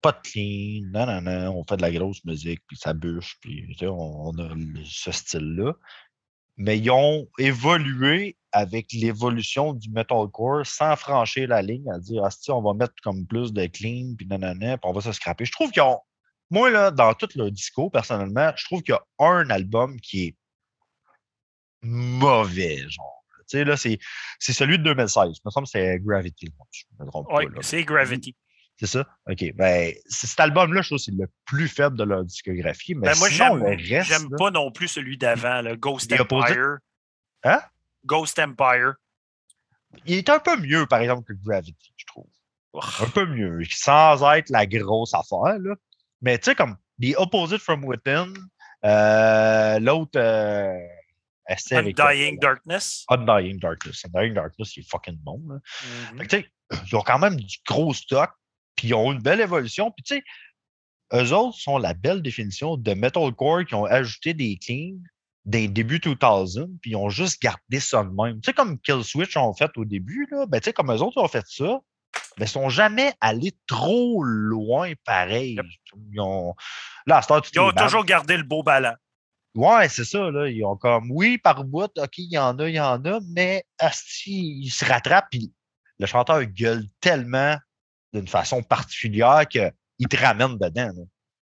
[0.00, 3.36] pas de clean, non, non, non, on fait de la grosse musique, puis ça bûche,
[3.40, 5.74] puis on, on a ce style-là.
[6.56, 12.30] Mais ils ont évolué avec l'évolution du metalcore sans franchir la ligne à dire, ah,
[12.30, 15.44] si, on va mettre comme plus de clean, puis nanana, puis on va se scraper.
[15.44, 16.00] Je trouve qu'ils ont
[16.50, 20.26] moi, là, dans tout le disco, personnellement, je trouve qu'il y a un album qui
[20.26, 20.36] est
[21.82, 23.24] mauvais, genre.
[23.40, 23.98] Tu sais, là, c'est
[24.40, 25.24] celui de 2016.
[25.26, 26.52] Il me semble que c'est Gravity.
[26.70, 27.28] Je me trompe
[27.62, 28.36] c'est Gravity.
[28.78, 29.04] C'est ça?
[29.28, 29.44] OK.
[29.54, 32.94] Ben, cet album-là, je trouve que c'est le plus faible de leur discographie.
[32.94, 36.12] Mais Ben, moi, sinon, j'aime le reste, j'aime pas non plus celui d'avant, le Ghost?
[36.12, 36.78] Empire.
[37.42, 37.60] Hein?
[38.06, 38.94] Ghost Empire.
[40.06, 42.26] il est un peu mieux, par exemple, que Gravity, je trouve.
[42.72, 45.74] Oh, Un peu mieux, sans être la grosse affaire, là.
[46.20, 48.32] Mais tu sais, comme The Opposite from Within,
[48.84, 50.78] euh, l'autre, euh,
[51.72, 53.04] Undying Darkness.
[53.08, 54.04] Undying Darkness.
[54.04, 55.42] Undying Darkness, il est fucking bon.
[55.48, 55.56] Là.
[55.64, 56.52] Fait que, tu sais,
[56.88, 58.30] ils ont quand même du gros stock,
[58.78, 59.90] puis ils ont une belle évolution.
[59.90, 60.22] Puis tu sais,
[61.12, 65.00] eux autres sont la belle définition de metalcore qui ont ajouté des cleans
[65.44, 68.40] des débuts 2000, puis ils ont juste gardé ça de même.
[68.42, 71.22] Tu sais, comme Killswitch ont fait au début, là, ben, tu sais, comme eux autres
[71.22, 71.80] ont fait ça,
[72.38, 75.54] mais ils sont jamais allés trop loin pareil.
[75.54, 75.66] Yep.
[76.12, 76.54] Ils ont...
[77.06, 77.22] Là,
[77.54, 78.94] Ils ont toujours gardé le beau ballon.
[79.54, 80.48] Ouais, c'est ça, là.
[80.48, 83.18] Ils ont comme, oui, par bout, OK, il y en a, il y en a,
[83.30, 85.50] mais asti, ils se rattrapent, puis
[85.98, 87.56] le chanteur gueule tellement
[88.12, 90.88] d'une façon particulière qu'il te ramène dedans.
[90.96, 91.02] là.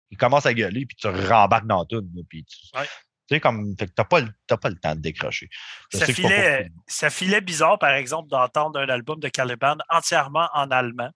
[0.10, 2.86] Il commence à gueuler, puis tu rembarques dans tout, puis tu Ouais.
[3.28, 5.48] Tu sais, comme, fait que t'as pas, le- t'as pas le temps de décrocher.
[5.94, 10.70] Je Ça filait, ça filait bizarre, par exemple, d'entendre un album de Caliban entièrement en
[10.70, 11.10] allemand.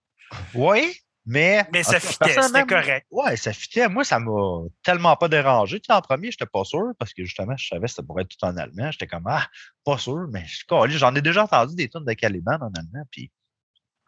[0.54, 1.66] Oui, mais.
[1.74, 3.06] Mais ça cas, fitait, c'était correct.
[3.10, 3.88] Ouais, ça fitait.
[3.90, 5.78] Moi, ça m'a tellement pas dérangé.
[5.78, 8.22] Tu sais, en premier, j'étais pas sûr parce que justement, je savais que ça pourrait
[8.22, 8.90] être tout en allemand.
[8.92, 9.46] J'étais comme, ah,
[9.84, 10.98] pas sûr, mais je suis.
[10.98, 13.30] J'en ai déjà entendu des tonnes de Caliban en allemand, puis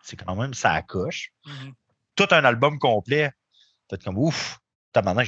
[0.02, 1.30] c'est quand même, ça coche.
[1.46, 1.72] Mhm.
[2.16, 3.30] Tout un album complet.
[3.88, 4.58] Peut-être comme, ouf,
[4.92, 5.26] tabarnak,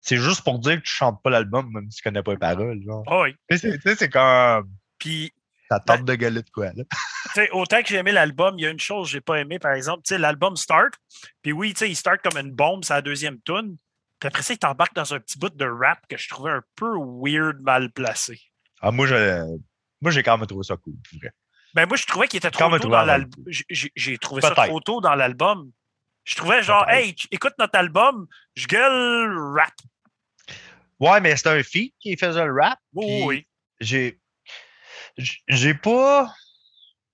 [0.00, 2.38] c'est juste pour dire que tu chantes pas l'album, même si tu connais pas les
[2.38, 2.82] paroles.
[2.82, 3.02] Genre.
[3.06, 3.34] Ah oui.
[3.50, 5.32] Tu sais, c'est- comme, Puis,
[5.68, 6.84] ça tente de gueuler de quoi, là.
[7.52, 9.72] autant que j'ai aimé l'album, il y a une chose que j'ai pas aimé, par
[9.72, 10.94] exemple, tu sais, l'album start,
[11.42, 13.76] puis oui, tu sais, il start comme une bombe, c'est la deuxième tune,
[14.18, 16.62] puis après ça, il t'embarque dans un petit bout de rap que je trouvais un
[16.76, 18.40] peu weird, mal placé.
[18.80, 19.14] Ah, moi, je,
[20.00, 21.30] moi, j'ai quand même trouvé ça cool, pour vrai.
[21.74, 23.44] Ben moi, je trouvais qu'il était trop tôt dans l'album.
[23.96, 25.70] J'ai- trouvé ça trop tôt dans l'album.
[26.24, 29.72] Je trouvais genre, hey, écoute notre album, je gueule rap.
[30.98, 32.78] Ouais, mais c'était un feat qui faisait le rap.
[32.92, 33.46] Oui, oui,
[33.80, 34.20] j'ai
[35.48, 36.32] j'ai pas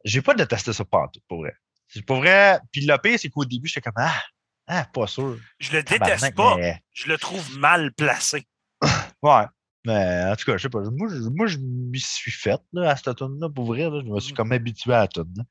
[0.05, 1.55] j'ai pas détesté ça pantoute, pour vrai.
[1.89, 2.59] C'est pour vrai.
[2.73, 4.23] Puis le pire, c'est qu'au début, j'étais comme ah,
[4.67, 5.39] ah, pas sûr.
[5.59, 6.57] Je le déteste pas.
[6.57, 8.47] mais- Je le trouve mal placé.
[9.23, 9.45] ouais.
[9.87, 10.81] Mais en tout cas, je sais pas.
[10.81, 13.83] Moi, je, moi, je m'y suis fait là, à cette tune là pour vrai.
[13.89, 14.01] là.
[14.05, 14.37] je me suis Mhm.
[14.37, 15.33] comme habitué à la tune.
[15.37, 15.45] là.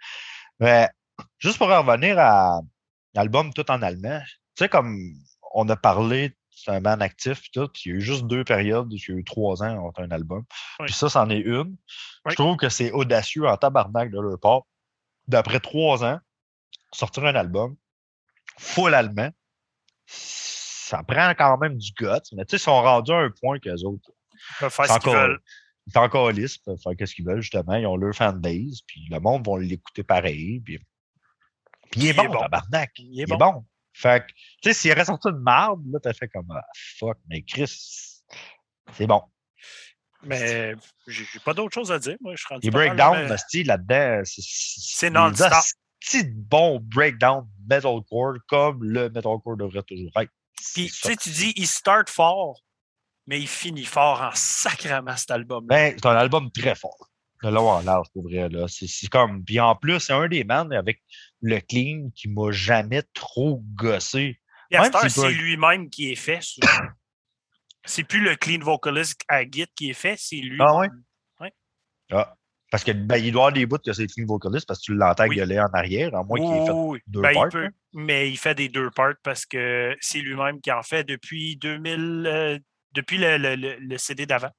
[0.60, 0.89] Mais
[1.39, 2.60] juste pour en revenir à
[3.13, 4.98] l'album tout en allemand, tu sais, comme
[5.54, 8.43] on a parlé, c'est un band actif, puis tout, il y a eu juste deux
[8.43, 10.43] périodes, il y a eu trois ans entre un album.
[10.80, 10.86] Oui.
[10.88, 11.78] Puis ça, c'en est une.
[12.26, 12.32] Oui.
[12.32, 14.62] Je trouve que c'est audacieux en tabarnak de leur part.
[15.30, 16.19] D'après trois ans,
[16.91, 17.76] sortir un album,
[18.60, 19.30] full allemand,
[20.06, 23.60] ça prend quand même du guts, mais tu sais, ils sont rendus à un point
[23.60, 24.10] qu'eux autres,
[24.51, 25.39] Ils peuvent faire ce qu'ils veulent.
[25.88, 27.75] ils sont encore lisses, ils peuvent faire ce qu'ils veulent, justement.
[27.75, 30.60] Ils ont leur fanbase, puis le monde va l'écouter pareil.
[30.62, 30.79] Puis,
[31.91, 32.39] puis il est Il est bon, bon.
[32.39, 32.91] tabarnak.
[32.97, 33.36] Il est Il bon.
[33.36, 33.65] est bon.
[33.93, 36.65] Fait que, tu sais, s'il aurait sorti une marde, là, t'as fait comme, ah,
[36.99, 38.21] fuck, mais Chris,
[38.93, 39.21] c'est bon.
[40.23, 40.75] Mais
[41.08, 42.17] j'ai pas d'autre chose à dire.
[42.19, 45.53] Moi, je suis rendu Les breakdowns, style là-dedans, c'est non-stop.
[46.01, 50.31] petit bon breakdown metalcore comme le metalcore devrait toujours être.
[50.73, 52.60] Puis, tu sais, tu dis, il start fort,
[53.27, 55.67] mais il finit fort en sacrament cet album-là.
[55.75, 57.09] Ben, c'est un album très fort.
[57.43, 58.49] De long en large, pour vrai.
[58.49, 58.67] Là.
[58.67, 59.43] C'est, c'est comme.
[59.43, 61.01] Puis en plus, c'est un des bands avec
[61.41, 64.39] le clean qui m'a jamais trop gossé.
[64.71, 66.41] Et à s'il c'est lui-même qui est fait.
[66.41, 66.67] souvent.
[67.85, 70.57] c'est plus le clean vocalist à Git qui est fait, c'est lui.
[70.59, 70.89] Ah ouais?
[72.11, 72.35] Ah.
[72.71, 74.95] Parce que ben, il doit avoir des bouts que c'est clean vocalist parce que tu
[74.95, 75.35] l'entends Oui.
[75.38, 76.71] gueuler en arrière, à moins qu'il ait fait.
[76.71, 76.99] Oui, oui.
[77.07, 80.59] deux Ben, il parts, peut, mais il fait des deux parts parce que c'est lui-même
[80.61, 82.59] qui en fait depuis 2000, euh,
[82.95, 84.51] depuis le, le- le- le CD d'avant.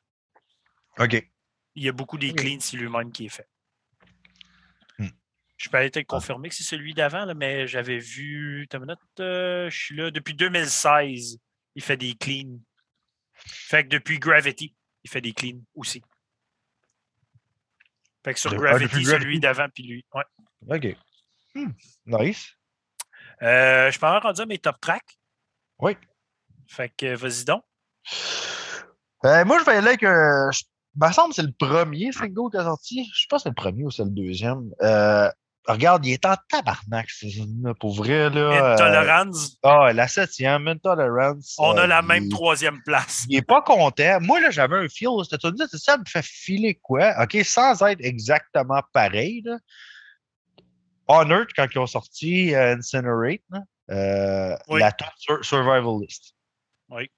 [0.98, 1.14] OK.
[1.74, 3.48] Il y a beaucoup des cleans, c'est lui-même qui est fait.
[4.98, 5.08] Hmm.
[5.56, 8.66] Je peux peut-être confirmer que c'est celui d'avant, là, mais j'avais vu.
[8.72, 10.10] Une minute, euh, je suis là.
[10.10, 11.38] Depuis 2016,
[11.74, 12.58] il fait des cleans.
[13.34, 16.02] Fait que depuis Gravity, il fait des cleans aussi.
[18.24, 20.06] Fait que sur De- ah, Gravity, celui d'avant, puis lui.
[20.14, 20.24] Ouais.
[20.68, 20.96] OK.
[21.54, 21.72] Hmm.
[22.06, 22.52] Nice.
[23.42, 25.18] Euh, je peux avoir rendu à mes top tracks.
[25.78, 25.96] Oui.
[26.66, 27.62] Fait que vas-y donc.
[29.24, 30.50] Euh, moi, je vais y aller avec un.
[30.52, 30.62] je-
[30.98, 33.04] Il me semble que c'est le premier single qui a sorti.
[33.12, 34.70] Je sais pas si c'est le premier ou c'est le deuxième.
[34.80, 35.28] Euh,
[35.66, 38.30] regarde, il est en tabarnak, ce film-là, pour vrai.
[38.30, 41.54] Là, euh, Intolerance, Ah, la septième, Intolerance.
[41.58, 43.26] on euh, a la il- même troisième place.
[43.28, 44.20] Il est pas content.
[44.22, 45.08] Moi, là, j'avais un feel.
[45.24, 47.12] C'était tout dit, ça me fait filer quoi?
[47.22, 49.42] OK, sans être exactement pareil.
[49.44, 49.58] Là.
[51.08, 54.80] Honored, quand ils ont sorti euh, Incinerate, là, euh, Oui.
[54.80, 56.34] la tune sur Survivalist.
[56.88, 57.10] Oui.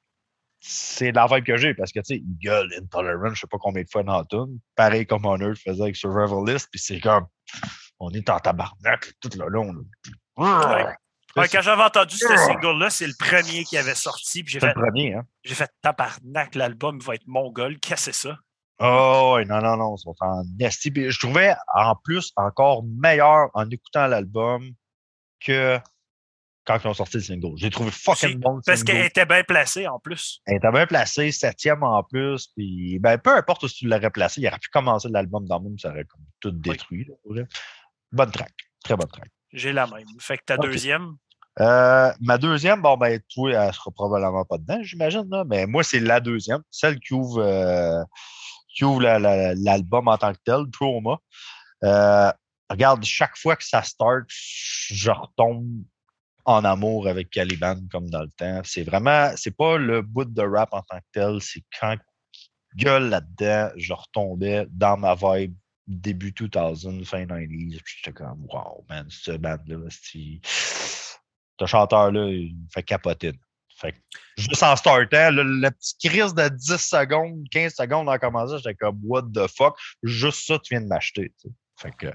[0.61, 3.59] C'est la vibe que j'ai parce que, tu sais, il gueule Intolerant, je sais pas
[3.61, 4.59] combien de fois dans tune.
[4.75, 7.27] Pareil comme Honored faisait avec Survivalist, puis c'est comme,
[8.01, 9.73] on est en tabarnak tout le long.
[10.37, 10.97] là.
[11.37, 12.37] Ouais, quand j'avais entendu ce Ah!
[12.37, 14.43] single-là, c'est le premier qui avait sorti.
[14.43, 15.25] Puis j'ai fait, le premier, hein?
[15.45, 17.79] j'ai fait tabarnak, l'album va être mongol.
[17.79, 18.39] Qu'est-ce que c'est ça?
[18.81, 20.93] Oh, non, non, non, ils sont en esti.
[20.95, 24.71] Je trouvais en plus encore meilleur en écoutant l'album
[25.41, 25.79] que
[26.69, 27.57] quand ils ont sorti le single.
[27.57, 30.41] J'ai trouvé fucking bon le Parce qu'elle était bien placée en plus.
[30.47, 32.49] Elle était bien placée, septième en plus.
[32.55, 35.65] Puis, ben, peu importe où tu l'aurais placé, il aurait pu commencer l'album dans le
[35.65, 37.07] même, ça aurait comme tout détruit.
[37.35, 37.43] là.
[38.13, 38.53] Bonne track.
[38.85, 39.31] Très bonne track.
[39.53, 40.05] J'ai la même.
[40.21, 41.15] Fait que ta deuxième,
[41.61, 45.25] Euh, ma deuxième, bon, ben, toi, elle sera probablement pas dedans, j'imagine.
[45.49, 48.05] Mais moi, c'est la deuxième, celle qui ouvre, euh,
[48.73, 51.17] qui ouvre la- la- l'album en tant que tel, Trauma.
[51.83, 52.31] Euh,
[52.71, 55.67] regarde, chaque fois que ça start, je retombe
[56.49, 58.63] en amour avec Caliban comme dans le temps.
[58.65, 61.95] C'est vraiment, c'est pas le bout de rap en tant que tel, c'est quand
[62.75, 65.55] gueule là-dedans, je retombais dans ma vibe
[65.87, 72.69] début 2000, fin 90s, puis j'étais comme, wow, man, ce band-là, ce chanteur-là, il me
[72.73, 73.33] fait capoter.
[73.77, 73.99] Fait que
[74.39, 78.75] juste en startant, là, la petite crise de 10 secondes, 15 secondes en commençant, j'étais
[78.75, 81.31] comme what the fuck, juste ça, tu viens de m'acheter.
[81.77, 82.07] Fait que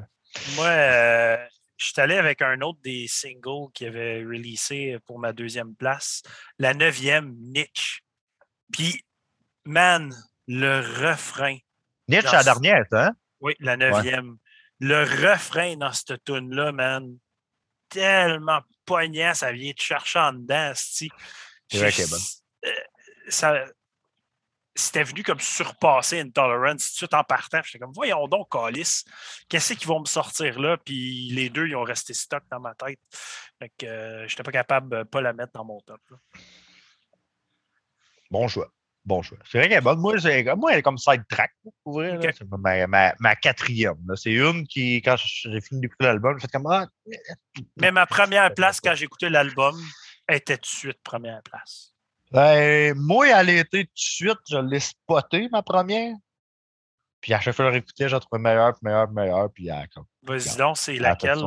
[0.56, 1.38] Moi, euh,
[1.78, 6.22] je suis allé avec un autre des singles qui avait releasé pour ma deuxième place,
[6.60, 8.04] la neuvième, Niche.
[8.72, 9.04] Puis,
[9.66, 10.14] man,
[10.48, 11.58] le refrain.
[12.08, 13.12] Nietzsche, Dans la dernière, hein?
[13.42, 14.38] Oui, la neuvième.
[14.80, 17.18] Le refrain dans cette tune-là, man,
[17.90, 20.72] tellement poignant, ça vient te chercher en dedans.
[20.76, 21.08] C'est
[21.78, 22.20] vrai qu'elle est bonne.
[22.66, 22.72] euh,
[23.30, 23.66] ça-
[24.76, 27.62] C'était venu comme surpasser Intolerance tout de suite en partant.
[27.64, 29.04] J'étais comme, voyons donc, Calis,
[29.48, 30.78] qu'est-ce qu'ils vont me sortir là?
[30.78, 33.00] Puis les deux, ils ont resté stock dans ma tête.
[33.60, 36.02] Fait que euh, j'étais pas capable de pas la mettre dans mon top.
[36.10, 36.18] là.
[38.32, 38.72] Bon choix.
[39.06, 39.38] Bon choix.
[39.46, 40.00] C'est vrai qu'elle est bonne.
[40.00, 40.16] Moi,
[40.56, 40.98] moi, elle est comme
[41.84, 42.18] pour vrai.
[42.18, 42.30] là.
[42.30, 42.34] Ok.
[42.36, 43.98] C'est ma, ma, ma quatrième.
[44.16, 46.88] C'est une qui, quand j'ai fini d'écouter l'album, j'ai fait comme Ah,
[47.78, 49.80] Mais ma première place, quand j'ai écouté l'album,
[50.28, 51.93] était tout de suite première place.
[52.34, 56.16] Ben, moi, elle a été tout de suite, je l'ai spoté, ma première.
[57.22, 59.50] Puis à chaque fois que je l'écoutais, je la trouvais meilleure, puis meilleure, puis meilleure,
[59.54, 61.40] puis elle, comme, Vas-y donc, c'est laquelle?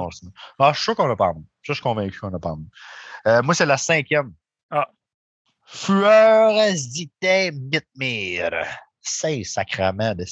[0.59, 1.35] Ah, je suis sûr qu'on a pas.
[1.63, 2.55] Je suis convaincu qu'on a pas.
[3.27, 4.33] Euh, moi, c'est la cinquième.
[4.71, 4.89] Ah.
[5.67, 7.13] Furasdite
[7.53, 8.51] Mitmir.
[9.01, 10.25] C'est sacrament de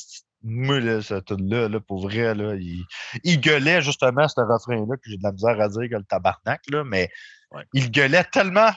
[0.47, 2.85] moi, là, ce tune-là, là, pour vrai, là, il,
[3.23, 6.61] il gueulait justement ce refrain-là, que j'ai de la misère à dire que le tabarnak,
[6.71, 7.11] là, mais
[7.51, 7.65] Ouais.
[7.73, 8.71] il gueulait tellement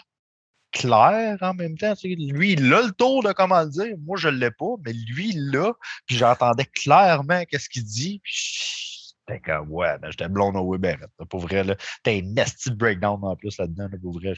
[0.72, 1.96] clair en même temps.
[1.96, 2.16] tu sais.
[2.16, 3.96] Lui, il a le tour de comment le dire.
[4.00, 5.74] Moi, je ne l'ai pas, mais lui, il l'a.
[6.06, 8.20] Puis j'entendais clairement qu'est-ce qu'il dit.
[8.24, 10.98] Puis j'étais comme, ouais, ben, j'étais blown away ben,
[11.30, 11.64] pour vrai.
[11.64, 11.76] là.
[12.04, 14.34] T'as un nasty breakdown en plus là-dedans, là, pour vrai.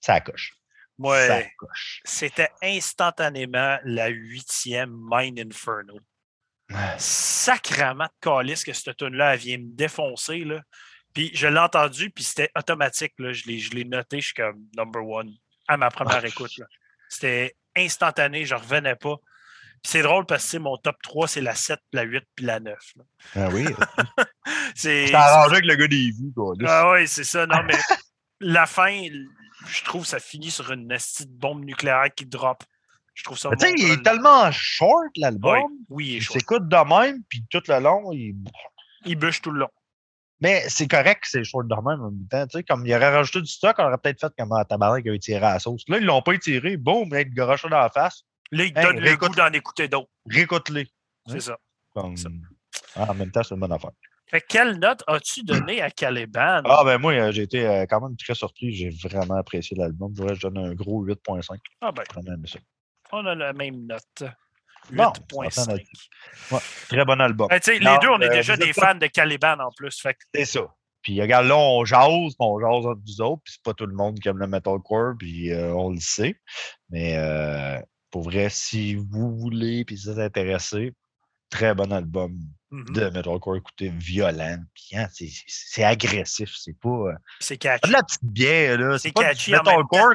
[0.00, 0.54] Ça coche.
[1.56, 2.02] Coche.
[2.04, 5.98] c'était instantanément la huitième Mind Inferno.
[6.98, 10.44] Sacrament de calice que cette tune-là, elle vient me défoncer.
[10.44, 10.62] Là.
[11.14, 13.14] Puis je l'ai entendu, puis c'était automatique.
[13.18, 13.32] Là.
[13.32, 15.32] Je l'ai je l'ai noté, je suis comme number one
[15.70, 16.50] à ma première écoute.
[16.58, 16.66] là.
[17.08, 19.16] C'était instantané, je revenais pas.
[19.82, 22.60] Puis c'est drôle parce que mon top 3, c'est la 7, la 8 puis la
[22.60, 22.76] 9.
[22.96, 23.04] là.
[23.36, 23.64] Ah oui.
[24.74, 26.54] C'est arrangé avec le gars des vues, quoi.
[26.66, 27.46] Ah oui, c'est ça.
[27.46, 27.74] Non, mais
[28.40, 29.02] la fin,
[29.66, 32.62] je trouve ça finit sur une de bombe nucléaire qui drop.
[33.14, 35.62] Je trouve ça Tu sais, il est tellement short, l'album.
[35.88, 36.34] oui, il est Il chaud.
[36.34, 38.34] s'écoute de même, puis tout le long, il
[39.04, 39.70] Il bûche tout le long.
[40.40, 42.46] Mais c'est correct que c'est short de même en même temps.
[42.46, 45.02] Tu sais, comme il aurait rajouté du stock, on aurait peut-être fait comme un tabarnak
[45.02, 45.82] qui avait tiré à la sauce.
[45.88, 46.76] Là, ils l'ont pas étiré.
[46.76, 48.24] Boum, il garoché dans la face.
[48.52, 50.08] Là, il te Hey, donne le goût d'en écouter d'autres.
[50.28, 50.88] Réécoute-les.
[51.26, 51.40] C'est Ouais.
[51.40, 51.58] ça.
[51.94, 52.16] Comme...
[52.16, 52.28] Ça.
[52.96, 53.90] Ah, en même temps, c'est une bonne affaire.
[54.26, 56.62] Fait quelle note as-tu donné à Caliban?
[56.64, 58.72] Ah, ben moi, euh, j'ai été euh, quand même très surpris.
[58.72, 60.12] J'ai vraiment apprécié l'album.
[60.16, 61.58] Je dirais que je donne un gros 8.5.
[61.80, 62.04] Ah ben,
[63.12, 64.22] on a la même note.
[64.92, 65.12] Bon,
[65.48, 65.50] 8.5.
[65.50, 67.48] ça fait Très bon album.
[67.48, 70.00] Ben, les deux, on est euh, déjà des fans de Caliban en plus.
[70.00, 70.60] Fait que C'est ça.
[71.02, 73.94] Puis regarde, là, on jase, on jase entre nous autres, puis c'est pas tout le
[73.94, 76.34] monde qui aime le metalcore, puis euh, on le sait.
[76.90, 77.78] Mais euh,
[78.10, 80.92] pour vrai, si vous voulez, puis si vous êtes intéressé,
[81.48, 82.38] très bon album
[82.70, 87.12] mhm, de metalcore, écoutez, violent, puis hein, c'est- c'est c'est agressif, c'est pas...
[87.40, 87.88] c'est pas catchy.
[87.88, 88.98] de la petite bière, là.
[88.98, 90.14] C'est C'est pas catchy metalcore.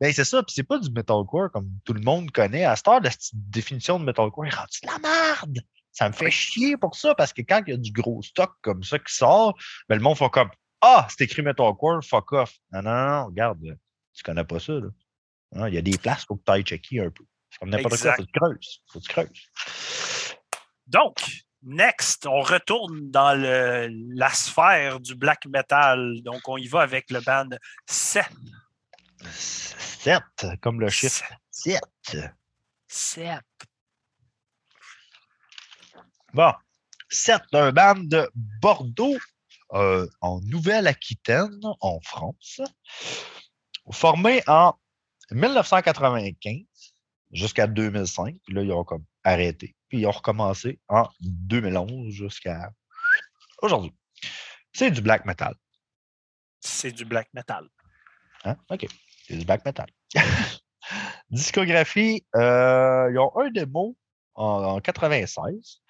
[0.00, 2.64] Ben, c'est ça, puis c'est pas du metalcore comme tout le monde connaît.
[2.64, 5.60] À cette heure, la définition de metalcore est rendue de la merde.
[5.92, 8.52] Ça me fait chier pour ça, parce que quand il y a du gros stock
[8.60, 9.54] comme ça qui sort,
[9.88, 12.52] ben, le monde fait comme Ah, c'est écrit metalcore, fuck off.
[12.72, 13.78] Non, non, non, regarde,
[14.12, 14.88] tu connais pas ça, là.
[15.52, 17.24] Non, Il y a des places pour que tu ailles checker un peu.
[17.50, 18.82] C'est comme n'importe quoi, faut que tu creuses.
[18.88, 20.38] Faut que tu creuses.
[20.88, 21.22] Donc,
[21.62, 26.20] next, on retourne dans le, la sphère du black metal.
[26.22, 27.48] Donc, on y va avec le band
[27.86, 28.24] 7.
[29.30, 30.22] 7,
[30.60, 31.80] comme le chiffre 7.
[32.88, 33.40] 7.
[36.32, 36.52] Bon,
[37.10, 39.16] 7, un band de Bordeaux,
[39.72, 42.60] euh, en Nouvelle-Aquitaine, en France,
[43.90, 44.74] formé en
[45.30, 46.64] 1995
[47.32, 48.36] jusqu'à 2005.
[48.44, 49.74] Puis là, ils ont comme arrêté.
[49.88, 52.72] Puis ils ont recommencé en 2011 jusqu'à
[53.62, 53.94] aujourd'hui.
[54.72, 55.54] C'est du black metal.
[56.60, 57.68] C'est du black metal.
[58.44, 58.56] Hein?
[58.70, 58.86] OK.
[59.26, 59.86] C'est du black metal.
[61.30, 63.96] Discographie, euh, ils ont un démo
[64.34, 65.80] en, en 96.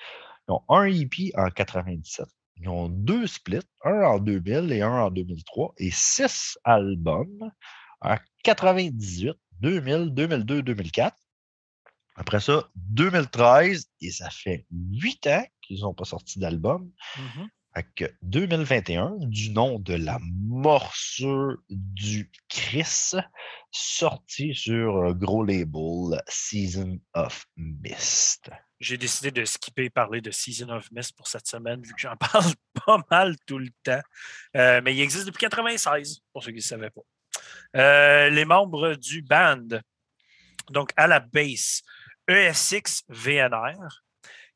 [0.49, 2.27] Ils ont un EP en 97.
[2.57, 7.51] Ils ont deux splits, un en 2000 et un en 2003, et six albums
[8.01, 11.17] en 98, 2000, 2002, 2004.
[12.17, 16.93] Après ça, 2013, et ça fait huit ans qu'ils n'ont pas sorti d'album.
[17.19, 17.49] Mhm.
[17.49, 23.13] Fait que 2021, du nom de la morsure du Chris,
[23.73, 28.51] sorti sur un gros label Season of Mist.
[28.79, 32.17] J'ai décidé de skipper parler de Season of Mist pour cette semaine, vu que j'en
[32.33, 32.53] parle
[32.87, 34.03] pas mal tout le temps.
[34.57, 37.03] Euh, mais il existe depuis 96, pour ceux qui ne savaient pas.
[37.77, 39.67] Euh, les membres du band.
[40.71, 41.83] Donc, à la bass,
[42.29, 44.04] ESX VNR,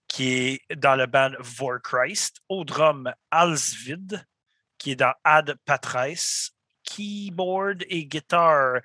[0.08, 2.40] qui est dans le band Vorchrist.
[2.48, 4.24] Au drum, Alsvid,
[4.78, 6.52] qui est dans Ad Patres.
[6.84, 8.80] Keyboard et guitare,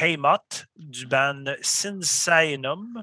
[0.00, 3.02] Haymot, du band Sinsaenum.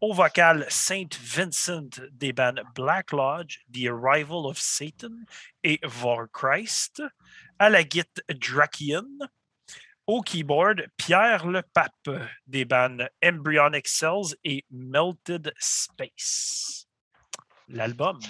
[0.00, 5.24] Au vocal, Saint Vincent des bands Black Lodge, The Arrival of Satan
[5.62, 7.02] et Vorchrist.
[7.58, 9.18] À la guitare, Drakian.
[10.06, 12.10] Au keyboard, Pierre Le Pape
[12.46, 16.83] des bands Embryonic Cells et Melted Space.
[17.74, 18.20] L'album.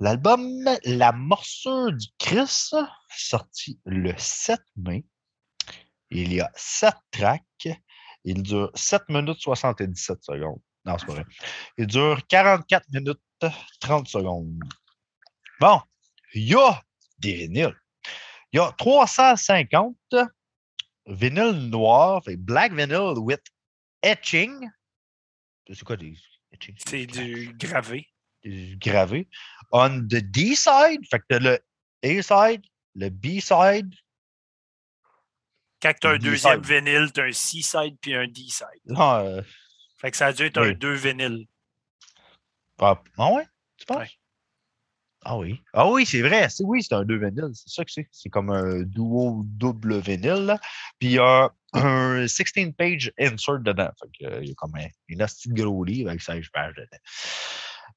[0.00, 2.74] L'album La morsure du Christ,
[3.08, 5.06] sorti le 7 mai.
[6.10, 7.68] Il y a 7 tracks.
[8.24, 10.60] Il dure 7 minutes 77 secondes.
[10.84, 11.24] Non, c'est pas vrai.
[11.76, 13.20] Il dure 44 minutes
[13.78, 14.58] 30 secondes.
[15.60, 15.80] Bon,
[16.34, 16.82] il y a
[17.18, 17.76] des vinyles.
[18.52, 19.94] Il y a 350
[21.06, 23.42] vinyles noirs, fait black vinyl with
[24.02, 24.68] etching.
[25.72, 26.18] C'est quoi des
[26.50, 26.74] etching?
[26.84, 28.08] C'est du gravé.
[28.44, 29.28] Gravé.
[29.72, 31.58] On the D-side, fait que t'as le
[32.02, 32.62] A-side,
[32.94, 33.94] le B-side.
[35.80, 38.66] Quand tu as un deuxième vinyle, tu as un C-side puis un D-side.
[38.86, 39.42] Non, euh,
[40.00, 41.46] Fait que ça a dû être un deux vinyles.
[42.80, 43.46] ah, ah ouais?
[43.76, 43.98] Tu penses?
[43.98, 44.10] Ouais.
[45.24, 45.60] Ah oui.
[45.72, 46.48] Ah oui, c'est vrai.
[46.48, 47.50] C'est, oui, c'est un deux vinyles.
[47.52, 48.08] C'est ça que c'est.
[48.10, 50.46] C'est comme un duo double vinyle.
[50.46, 50.58] là.
[50.98, 53.90] Puis il y a un 16-page insert dedans.
[54.00, 56.98] Fait que, euh, il y a comme un, de gros livre avec 16 pages dedans.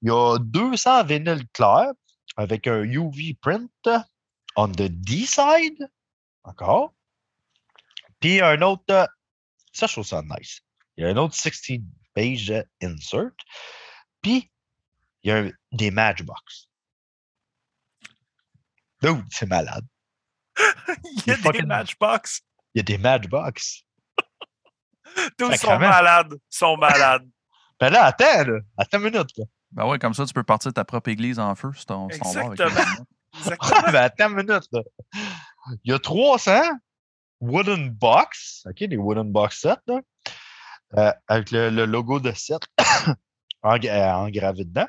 [0.01, 1.91] Il y a 200 vinyles clairs
[2.37, 3.71] avec un UV print
[4.55, 5.87] on the D-side.
[6.43, 6.93] Encore.
[8.19, 9.07] Puis un autre.
[9.73, 10.61] Ça, je trouve ça nice.
[10.97, 13.31] Il y a un autre 16-page insert.
[14.21, 14.51] Puis,
[15.23, 16.67] il y a un- des Matchbox.
[19.01, 19.85] Dude, c'est malade.
[20.57, 22.41] Il y a des fucking- matchbox.
[22.73, 23.83] Il y a des Matchbox.
[25.37, 26.35] Tous sont malades.
[26.49, 27.27] sont malades.
[27.79, 28.59] Ben là, attends, là.
[28.77, 29.45] Attends une minute, là.
[29.71, 32.19] Ben ouais, comme ça, tu peux partir ta propre église en feu sur ton, sur
[32.19, 33.05] ton bar avec les Exactement.
[33.37, 33.91] Exactement.
[33.91, 34.81] ben attends une minute, là.
[35.83, 36.51] Il y a 300
[37.39, 40.01] wooden box, OK, des wooden box sets, là,
[40.97, 42.61] euh, avec le, le logo de set
[43.07, 43.11] euh,
[43.65, 44.87] engravé dedans.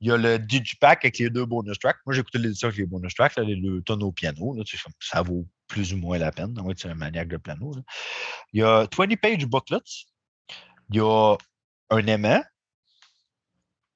[0.00, 1.96] Il y a le Digipack avec les deux bonus tracks.
[2.06, 4.54] Moi, j'ai écouté l'édition avec les bonus tracks, là, les deux tonnes au piano.
[4.54, 4.62] Là,
[5.00, 6.54] ça vaut plus ou moins la peine.
[6.76, 7.74] Tu es un maniaque de piano.
[7.74, 7.82] là.
[8.52, 10.06] Il y a 20 page booklets.
[10.90, 11.36] Il y a
[11.90, 12.42] un aimant.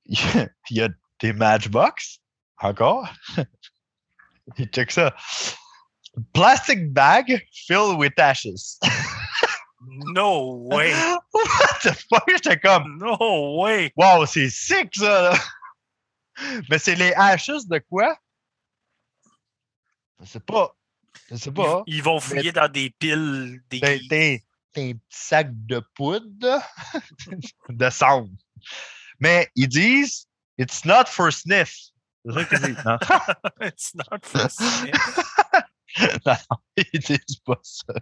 [0.07, 2.19] Il y a- il des Matchbox.
[2.61, 3.09] Encore?
[4.59, 5.15] Et check ça.
[6.33, 8.79] Plastic bag filled with ashes.
[10.15, 10.93] No way.
[11.33, 12.25] What the fuck?
[12.29, 13.93] J'étais comme, No way.
[13.97, 15.23] wow, c'est sick ça.
[15.33, 15.39] là.
[16.71, 18.17] Mais c'est les ashes de quoi?
[20.21, 20.77] Je sais pas.
[21.31, 21.83] Je sais pas.
[21.87, 24.09] ils vont fouiller dans des piles T'es d'église.
[24.09, 26.63] t'es- t'es un petit sac de poudre
[27.69, 28.29] de sang.
[29.23, 30.27] Mais ils disent,
[30.59, 31.77] it's not for sniff.
[32.27, 32.85] C'est ça qu'ils disent.
[32.85, 32.99] Non.
[33.63, 34.93] It's not for sale.
[36.27, 36.37] non,
[36.77, 37.95] ils disent pas ça.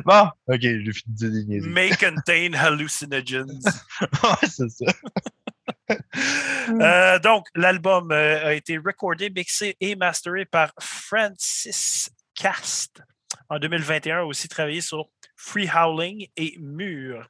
[0.04, 1.70] bon, ok, j'ai fini de niaiseries.
[1.70, 3.62] May contain hallucinogens.
[4.00, 4.86] Ouais, c'est ça.
[6.70, 13.02] Euh, donc, l'album euh, a été recordé, mixé et masteré par Francis Cast.
[13.50, 17.28] En 2021, a aussi travaillé sur Free Howling et Mur.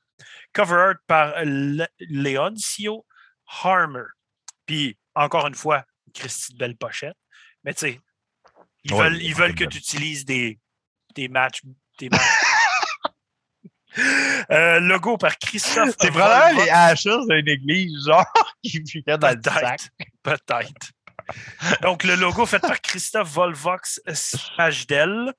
[0.53, 3.07] Cover art par Le- Leoncio
[3.47, 4.05] Harmer.
[4.67, 5.85] Puis, encore une fois,
[6.15, 7.17] Christy de belle pochette.
[7.65, 8.01] Mais tu sais,
[8.85, 10.59] ils Ouais, veulent, ils que tu utilises des,
[11.15, 11.63] des matchs.
[11.99, 12.23] Des matchs.
[14.51, 15.95] Euh, logo par Christophe.
[16.01, 18.25] C'est vraiment les ashes d'une église, genre,
[18.63, 19.81] qui ficaient dans le sac.
[20.23, 20.45] Peut-être.
[20.47, 20.93] Peut-être.
[21.83, 25.35] Donc, le logo fait par Christophe Volvox Spajdel.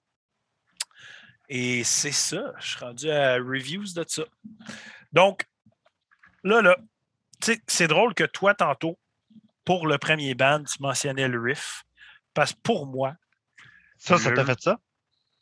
[1.49, 2.53] Et c'est ça.
[2.59, 4.23] Je suis rendu à reviews de ça.
[5.13, 5.47] Donc,
[6.43, 6.77] là, là,
[7.67, 8.99] c'est drôle que toi, tantôt,
[9.65, 11.83] pour le premier band, tu mentionnais le riff.
[12.33, 13.15] Parce que pour moi,
[13.97, 14.77] Ça, ça t'a fait ça?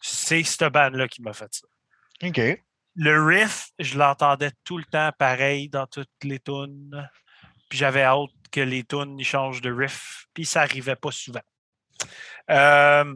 [0.02, 1.68] c'est ce band-là qui m'a fait ça.
[2.24, 2.64] OK.
[2.96, 7.10] Le riff, je l'entendais tout le temps pareil dans toutes les tunes.
[7.70, 10.26] Puis j'avais hâte que les tunes ils changent de riff.
[10.34, 11.42] Puis ça arrivait pas souvent.
[12.50, 13.16] Euh,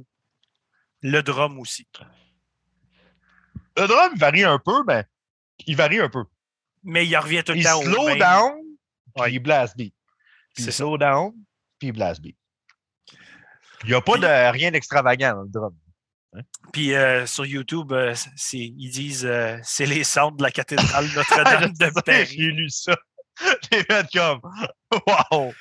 [1.02, 1.88] le drum aussi.
[3.78, 5.04] Le drum varie un peu, mais
[5.66, 6.24] il varie un peu.
[6.86, 8.20] Mais il revient tout le temps au slow même.
[8.20, 8.54] down,
[9.16, 9.94] puis il blast beat.
[10.54, 10.72] Puis il ça.
[10.72, 11.34] slow down,
[11.80, 12.38] puis il blast beat.
[13.84, 15.76] Il n'y a pas Puis- de rien d'extravagant dans le drum.
[16.74, 18.14] Puis euh, sur YouTube, euh,
[18.54, 22.36] ils disent euh, c'est les centres de la cathédrale Notre-Dame de J'ai Paris.
[22.38, 22.96] lu ça.
[23.72, 24.40] J'ai fait comme,
[25.32, 25.54] wow!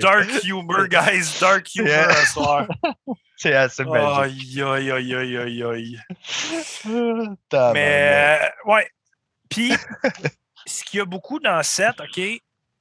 [0.00, 1.38] Dark humor, guys.
[1.40, 2.14] Dark humor Yeah.
[2.14, 2.66] ce soir.
[3.36, 4.58] C'est assez magique.
[4.60, 5.98] Aïe, aïe, aïe, aïe, aïe, aïe.
[7.72, 8.88] Mais, ouais.
[9.48, 9.72] Puis,
[10.66, 12.20] ce qu'il y a beaucoup dans set, OK,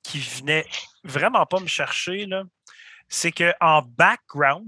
[0.03, 0.65] qui venait
[1.03, 2.43] vraiment pas me chercher, là,
[3.07, 4.67] c'est qu'en background,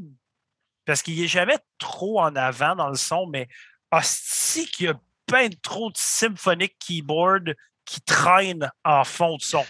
[0.85, 3.47] parce qu'il n'est jamais trop en avant dans le son, mais
[3.91, 7.55] hostie qu'il y a de trop de symphonic keyboard
[7.85, 9.65] qui traînent en fond de son.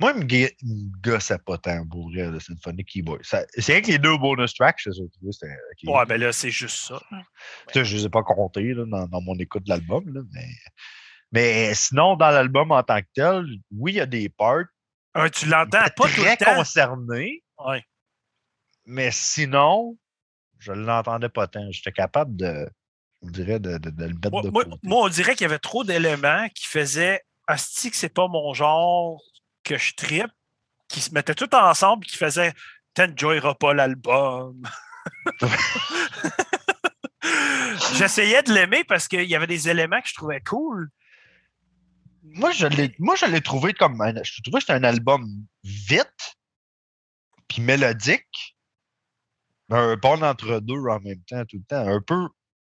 [0.00, 3.20] Moi, il me gossait pas tant pour le Symphonic Keyboard.
[3.24, 5.96] C'est vrai que les deux bonus tracks, je les ai trouvés, c'était ok.
[5.96, 7.02] Ouais, ben là, c'est juste ça.
[7.74, 10.04] Je les ai pas comptés là, dans, dans mon écoute de l'album.
[10.32, 10.46] Mais...
[11.32, 14.64] mais sinon, dans l'album en tant que tel, oui, il y a des parts
[15.14, 16.54] Ah, tu l'entends pas tout très le temps.
[16.56, 17.82] concernés, Ouais.
[18.86, 19.96] mais sinon,
[20.58, 21.70] je l'entendais pas tant.
[21.70, 22.68] J'étais capable de,
[23.22, 24.78] on dirait, de, de- de le mettre Moi, de moi- côté.
[24.82, 28.52] moi, on dirait qu'il y avait trop d'éléments qui faisaient Asti que c'est pas mon
[28.54, 29.20] genre
[29.64, 30.30] que je trippe,
[30.88, 32.52] qui se mettaient tout ensemble, qui faisaient
[32.94, 34.60] T'enjoyeras pas l'album.
[37.96, 40.88] J'essayais de l'aimer parce qu'il y avait des éléments que je trouvais cool.
[42.34, 45.26] Moi, je l'ai, moi, je l'ai trouvé comme un, je trouvais que c'était un album
[45.64, 46.36] vite,
[47.48, 48.56] puis mélodique,
[49.70, 51.86] un bon entre-deux en même temps, tout le temps.
[51.88, 52.28] Un peu,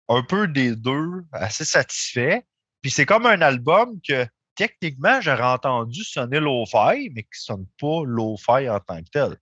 [0.10, 2.46] un peu des deux, assez satisfait.
[2.82, 4.26] Puis c'est comme un album que
[4.56, 9.38] techniquement, j'aurais entendu sonner lo-fi, mais qui sonne pas lo-fi en tant que tel.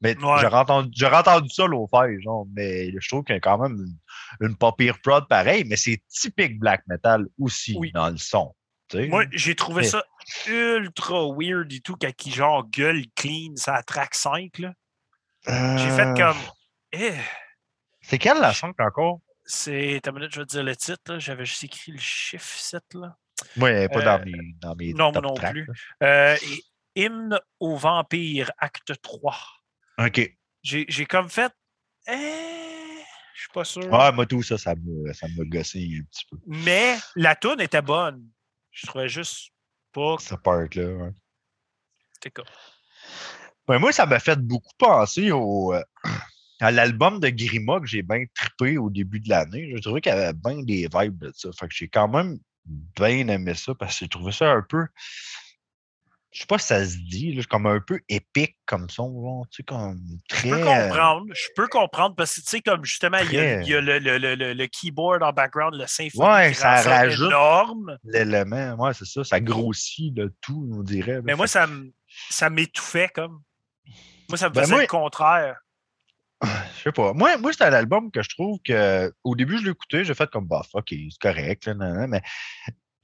[0.00, 0.38] Mais Ouais.
[0.40, 3.76] j'aurais entendu, j'aurais entendu ça lo-fi, genre, mais je trouve qu'il y a quand même
[4.40, 7.90] une, une pas pire prod pareil, mais c'est typique black metal aussi Oui.
[7.92, 8.54] dans le son.
[8.98, 9.06] Sais.
[9.08, 10.04] Moi, j'ai trouvé Mais- ça
[10.46, 14.58] ultra weird et tout, quand il genre gueule clean, ça track 5.
[14.58, 14.72] là.
[15.46, 16.36] J'ai fait Euh, comme.
[16.92, 17.12] Eh,
[18.02, 19.20] C'est quelle la 5 encore?
[19.44, 20.00] c'est.
[20.02, 21.18] T'as minute, je vais te dire le titre.
[21.18, 22.82] J'avais juste écrit le chiffre 7.
[22.94, 23.16] Là.
[23.56, 25.66] N'est pas Euh, dans mes, dans mes non, top non tracks, plus.
[26.02, 26.36] Euh,
[26.96, 29.36] et Hymne au vampire, acte 3.
[29.98, 30.30] OK.
[30.62, 31.52] J'ai comme fait.
[32.08, 32.12] Eh,
[33.34, 33.84] je suis pas sûr.
[33.92, 36.38] Ouais, moi, tout ça, ça me, ça me gossait un petit peu.
[36.46, 38.26] Mais la tune était bonne.
[38.74, 39.52] Je trouvais juste
[39.92, 40.16] pas.
[40.18, 40.84] Ce part-là.
[40.84, 41.12] ouais.
[42.14, 42.46] C'était comme.
[43.66, 45.82] Ben, moi, ça m'a fait beaucoup penser au, euh,
[46.60, 49.72] à l'album de Grima que j'ai bien trippé au début de l'année.
[49.74, 51.50] Je trouvais qu'il y avait bien des vibes de ça.
[51.52, 54.86] Fait que j'ai quand même bien aimé ça parce que j'ai trouvé ça un peu.
[56.34, 59.58] Je sais pas si ça se dit, là, comme un peu épique comme son, tu
[59.58, 60.48] sais, comme très.
[60.48, 61.24] Je peux comprendre.
[61.32, 63.74] Je peux comprendre parce que, tu sais, comme justement, il y a, Très- il y
[63.76, 66.28] a le, le- le- le- le keyboard en background, le symphonie.
[66.28, 67.28] Ouais, qui ça rajoute.
[67.28, 67.96] énorme.
[68.02, 69.22] L'élément, ouais, c'est ça.
[69.22, 71.12] Ça grossit le tout, on dirait.
[71.14, 71.20] là.
[71.22, 71.68] Mais moi, ça
[72.30, 73.40] ça m'étouffait comme.
[74.28, 75.56] Moi, ça me Ben, faisait moi- le contraire.
[76.78, 77.12] Je sais pas.
[77.12, 80.28] Moi, moi c'est un album que je trouve que au début, je écouté, j'ai fait
[80.30, 82.22] comme bof, ok, c'est correct, là, nan, nan, mais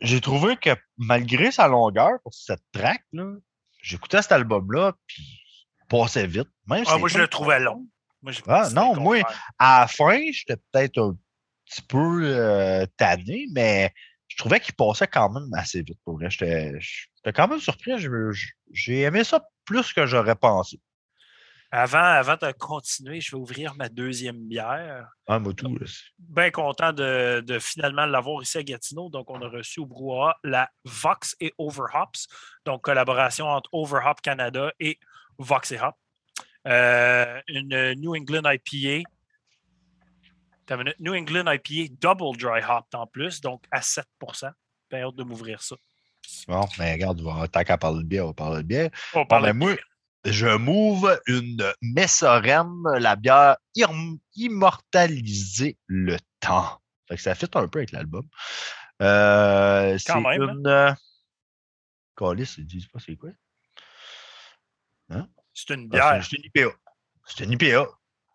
[0.00, 3.04] j'ai trouvé que malgré sa longueur pour cette track,
[3.82, 6.48] j'écoutais cet album-là, puis il passait vite.
[6.66, 7.86] Même Ah, moi, je le trouvais long.
[8.22, 9.18] Moi, Ah, non, moi.
[9.58, 11.16] À la fin, j'étais peut-être un
[11.66, 13.92] petit peu euh, tanné, mais
[14.28, 16.28] je trouvais qu'il passait quand même assez vite pour vrai.
[16.30, 17.92] J'étais quand même surpris.
[18.72, 20.80] J'ai aimé ça plus que j'aurais pensé.
[21.72, 25.08] Avant, avant de continuer, je vais ouvrir ma deuxième bière.
[25.28, 25.78] Ah, moi, tout.
[26.18, 29.08] Bien content de, de finalement l'avoir ici à Gatineau.
[29.08, 32.26] Donc, on a reçu au brouhaha la Vox et Overhops.
[32.64, 34.98] Donc, collaboration entre Overhop Canada et
[35.38, 35.94] Vox et Hop.
[36.66, 39.08] Euh, une New England IPA.
[40.66, 44.04] T'as une New England IPA double dry hop en plus, donc à 7
[44.90, 45.76] Bien hâte de m'ouvrir ça.
[46.46, 48.90] Bon, mais regarde, on va- tant qu'à parler de bière, on va parler de bière.
[49.14, 49.76] On parle ben, moi,
[50.24, 53.56] je m'ouvre une Messorem, la bière
[54.34, 56.80] immortalisée le temps.
[57.08, 58.26] Fait que ça fit un peu avec l'album.
[59.02, 60.54] Euh, c'est Quand même, hein?
[60.54, 60.66] une.
[60.66, 60.92] euh,
[62.16, 63.30] Calice, ils disent pas c'est quoi?
[65.54, 66.24] c'est une Ah, bière.
[66.24, 66.76] c'est c'est une IPA.
[67.26, 67.88] C'est une IPA.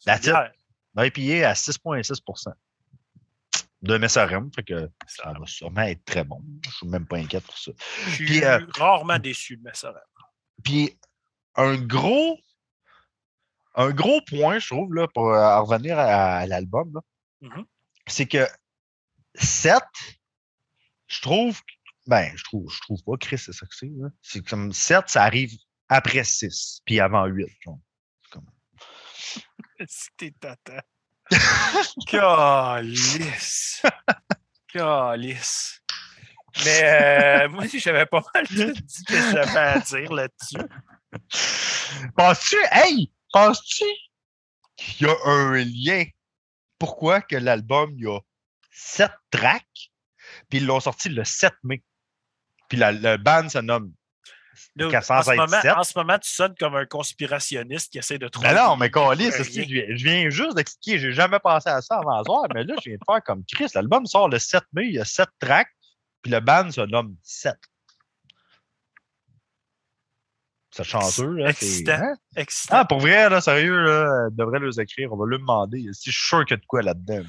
[0.08, 0.22] It.
[0.24, 0.52] bière.
[0.98, 2.54] IPA à 6,6%
[3.82, 4.52] de Messorem.
[4.54, 6.42] Fait que ça va sûrement être très bon.
[6.66, 7.72] Je suis même pas inquiet pour ça.
[8.08, 9.96] Je suis euh, rarement déçu de soeur.
[10.64, 10.98] Puis
[11.58, 12.40] un gros,
[13.76, 17.02] un gros point, je trouve, là, pour euh, en revenir à, à l'album, là,
[17.42, 17.66] Mhm.
[18.08, 18.48] c'est que
[19.36, 19.82] 7,
[21.08, 21.60] je trouve,
[22.08, 23.92] ben, je trouve, je trouve pas, Chris, c'est ça que c'est.
[24.22, 25.52] C'est comme 7, ça arrive
[25.90, 27.48] après 6, puis avant 8.
[27.64, 27.80] genre.
[28.24, 28.50] C'est comme-
[29.88, 30.84] C'était tata.
[32.08, 33.82] Calice.
[34.68, 35.82] Calice.
[36.64, 40.58] Mais euh, moi, j'avais pas mal dit que j'avais à dire là-dessus.
[42.16, 43.86] Penses-tu, hey, penses-tu
[44.76, 46.06] qu'il y a un lien?
[46.80, 48.20] Pourquoi que l'album, il y a
[48.72, 49.92] 7 tracks,
[50.50, 51.84] puis ils l'ont sorti le 7 mai?
[52.70, 53.94] Puis la, le band se nomme
[54.76, 55.72] Dude, en, ce moment, 127.
[55.78, 58.50] en ce moment, tu sonnes comme un conspirationniste qui essaie de trouver.
[58.50, 62.48] Mais non, mais viens, je viens juste d'expliquer, j'ai jamais pensé à ça avant soir,
[62.54, 63.68] mais là, je viens de faire comme Chris.
[63.74, 65.72] L'album sort le 7 mai, il y a 7 tracks,
[66.22, 67.56] puis le band se nomme 7.
[70.76, 71.52] C'est chanceux, là.
[71.52, 71.94] Excitant.
[71.94, 72.16] hein?
[72.36, 72.76] Excitant.
[72.80, 76.18] Ah, pour vrai, là, sérieux, là, devrait les écrire, on va lui demander si je
[76.18, 77.24] suis sûr qu'il y a de quoi là-dedans.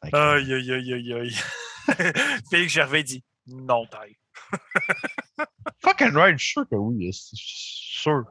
[0.00, 1.36] Aïe, aïe, aïe, aïe, aïe.
[2.50, 4.16] Félix Gervais dit non, taille.
[5.84, 8.24] Fucking right, je suis sûr que oui, c'est sûr.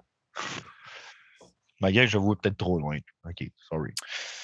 [1.79, 2.97] Malgré que je vois peut-être trop loin.
[3.25, 3.93] Ok, sorry.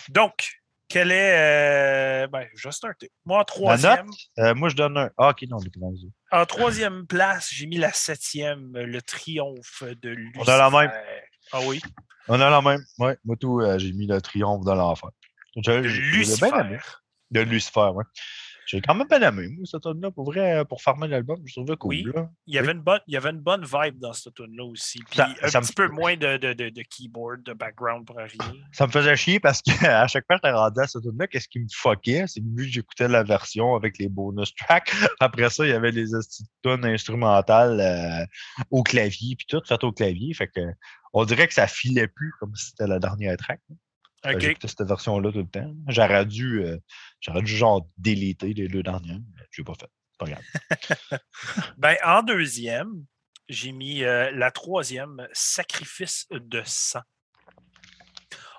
[0.09, 0.56] Donc,
[0.87, 2.23] quel est.
[2.23, 3.11] euh, ben, je vais starter.
[3.25, 4.07] Moi, en troisième,
[4.39, 5.09] Euh, moi, je donne un.
[5.17, 5.71] Ah, ok, non, les
[6.31, 10.39] en troisième place, j'ai mis la septième, le triomphe de Lucifer.
[10.39, 10.91] On a la même.
[11.53, 11.81] Ah oui,
[12.27, 12.83] On a la même.
[12.99, 15.09] Ouais, moi, tout, euh, j'ai mis le triomphe de l'enfer.
[15.55, 16.49] De Lucifer.
[16.51, 16.79] bien.
[17.31, 18.03] De Lucifer, ouais.
[18.67, 21.53] J'ai quand même bien aimé, moi, cette tune là pour vrai, pour farmer l'album, je
[21.53, 21.89] trouvais cool.
[21.95, 22.05] Oui.
[22.13, 22.29] là.
[22.45, 24.65] Il y, avait une bonne, il y avait une bonne vibe dans cette tune là
[24.65, 24.99] aussi.
[25.09, 28.05] Puis Ça- un ça me- petit peu moins de, de, de, de keyboard, de background
[28.05, 28.37] pour arriver.
[28.73, 29.71] Ça me faisait chier parce qu'à
[30.07, 32.45] chaque fois que j'étais rendu à cette tune là qu'est-ce qui me fuckait, c'est que
[32.55, 34.91] vu que j'écoutais la version avec les bonus tracks,
[35.21, 36.05] après ça, il y avait les
[36.61, 38.25] tunes instrumentales euh,
[38.69, 40.33] au clavier, puis tout fait au clavier.
[40.33, 40.59] Fait que
[41.13, 43.61] on dirait que ça filait plus comme si c'était la dernière track.
[44.23, 44.41] Fait que OK.
[44.41, 45.73] J'écoutais cette version-là tout le temps.
[45.87, 46.77] J'aurais dû, euh,
[47.21, 49.89] j'aurais dû genre déliter les deux dernières, mais je l'ai pas fait.
[50.17, 50.41] Pas grave.
[51.77, 53.05] Ben, en deuxième,
[53.49, 57.01] j'ai mis euh, la troisième, Sacrifice de sang.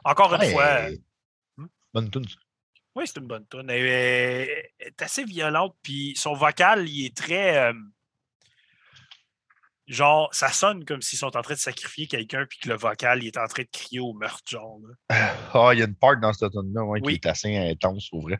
[0.05, 0.89] Encore une Ouais, fois,
[1.57, 1.67] Hmm?
[1.93, 2.25] Bonne tune.
[2.95, 3.69] oui, c'est une bonne tune.
[3.69, 7.59] Elle, est- elle est assez violente, puis son vocal, il est très.
[7.59, 7.73] euh,
[9.89, 13.23] genre, ça sonne comme s'ils sont en train de sacrifier quelqu'un, puis que le vocal,
[13.23, 14.79] il est en train de crier au meurtre, genre.
[15.11, 15.35] là.
[15.55, 17.19] Ah, il y a une part dans cette tune-là ouais, Oui.
[17.19, 18.39] qui est assez intense, au vrai.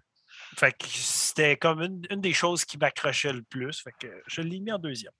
[0.57, 3.81] Fait que c'était comme une, une des choses qui m'accrochait le plus.
[3.83, 5.13] Fait que je l'ai mis en deuxième.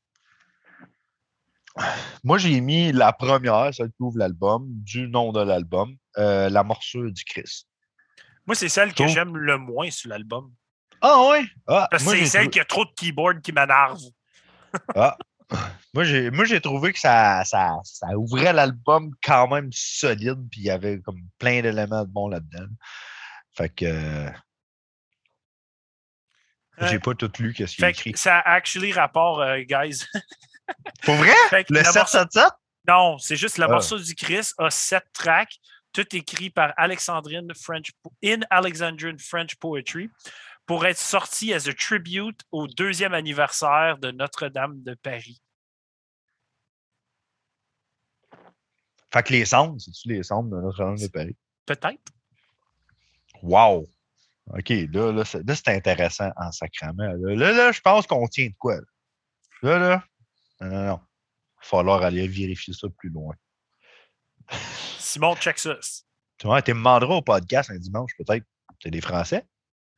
[2.25, 6.65] Moi, j'ai mis la première, celle qui ouvre l'album, du nom de l'album, euh, La
[6.65, 7.69] morsure du Christ.
[8.47, 10.53] Moi, c'est celle que j'aime le moins sur l'album.
[11.01, 11.45] Ah ouais?
[11.69, 14.01] Ah, Parce que c'est celle qui a trop de keyboard qui m'énerve.
[14.97, 15.17] Ah.
[15.95, 20.61] Moi, j'ai, moi, j'ai trouvé que ça, ça, ça ouvrait l'album quand même solide, puis
[20.61, 22.67] il y avait comme plein d'éléments de bons là-dedans.
[23.57, 24.31] Fait que euh,
[26.83, 28.13] j'ai pas tout lu qu'est-ce qu'il a écrit.
[28.17, 30.05] ça a actually rapport, euh, guys.
[31.03, 31.33] Pour vrai?
[31.71, 32.53] Le la morceau- 777?
[32.87, 33.69] Non, c'est juste le Ah.
[33.69, 35.57] morceau du Christ a sept tracks,
[35.93, 37.91] tout écrit par Alexandrine French
[38.23, 40.11] in Alexandrine French Poetry
[40.69, 45.43] pour être sorti as a tribute au deuxième anniversaire de Notre-Dame de Paris.
[49.11, 51.37] Fait que les cendres, c'est-tu les cendres de Notre-Dame de Paris?
[51.65, 52.13] Peut-être.
[53.43, 53.89] Wow!
[54.51, 57.15] OK, là, là, c'est, là, c'est intéressant en sacrament.
[57.15, 58.77] Là, là, là, je pense qu'on tient de quoi?
[59.63, 60.05] Là, là, là
[60.61, 61.01] non, non, non.
[61.01, 63.35] Il va falloir aller vérifier ça plus loin.
[64.99, 65.79] Simon, check ça.
[66.37, 68.45] Tu vois, tu me demanderas au podcast un dimanche, peut-être.
[68.83, 69.47] C'est des Français?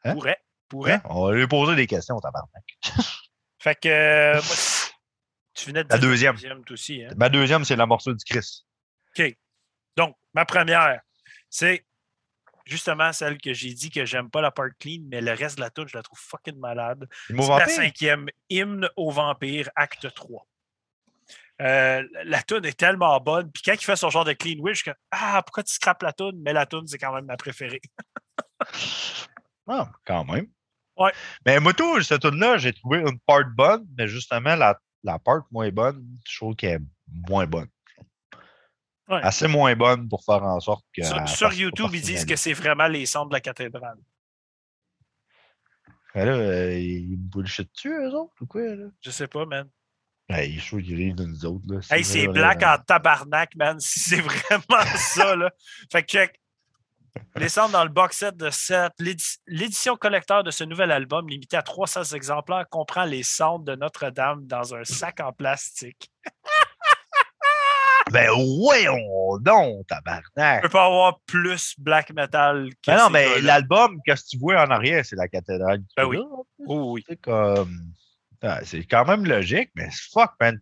[0.05, 0.15] Hein?
[0.15, 0.41] Pourrait.
[0.71, 1.01] Pourrait.
[1.05, 2.65] On va lui poser des questions, tabarnak.
[3.59, 4.43] Fait que euh, moi,
[5.53, 6.37] tu venais de La deuxième.
[6.71, 7.05] aussi.
[7.05, 7.11] Hein?
[7.17, 8.65] Ma deuxième, c'est la morceau du Christ.
[9.19, 9.37] OK.
[9.97, 11.01] Donc, ma première,
[11.51, 11.85] c'est
[12.65, 15.63] justement celle que j'ai dit que j'aime pas la part clean, mais le reste de
[15.63, 17.07] la tune, je la trouve fucking malade.
[17.27, 20.47] C'est la cinquième, Hymne au vampire, acte 3.
[21.63, 23.51] Euh, la tune est tellement bonne.
[23.51, 25.75] Puis quand il fait son genre de clean wish, je suis comme Ah, pourquoi tu
[25.75, 26.41] scrapes la tune?
[26.43, 27.83] Mais la tune, c'est quand même ma préférée.
[29.73, 30.49] Ah, quand même.
[31.01, 31.13] Ouais.
[31.47, 35.43] Mais moi, tout, cette tune-là, j'ai trouvé une part bonne, mais justement, la, la part
[35.51, 37.69] moins bonne, je trouve qu'elle est moins bonne.
[39.09, 39.21] Ouais.
[39.23, 41.03] Assez moins bonne pour faire en sorte que.
[41.27, 43.99] Sur, YouTube, ils disent que c'est vraiment les sons de la cathédrale.
[46.15, 48.87] Mais là, euh, ils bullshit-tu, eux autres, ou quoi, là?
[49.01, 49.69] Je sais pas, man.
[50.29, 51.81] Ben, je trouve qu'ils rient de nous autres, là.
[51.91, 53.79] Hey, c'est black en tabarnak, man.
[53.81, 55.51] Si c'est vraiment ça, là.
[55.91, 56.40] Fait que check.
[57.37, 58.93] Les centres dans le box set de cette.
[58.99, 63.75] l'édi- L'édition collecteur de ce nouvel album, limité à 300 exemplaires, comprend les cendres de
[63.77, 66.11] Notre-Dame dans un sac en plastique.
[68.13, 70.63] Ben, ouais, on donc, On tabarnak.
[70.63, 74.61] peut pas avoir plus black metal que Ben non, mais l'album, qu'est-ce que tu vois
[74.67, 75.81] en arrière, c'est la cathédrale.
[75.97, 76.19] Ben oui.
[76.67, 77.05] Oh, oui.
[77.09, 77.79] C'est comme.
[78.43, 80.59] Ah, c'est quand même logique, mais fuck, man.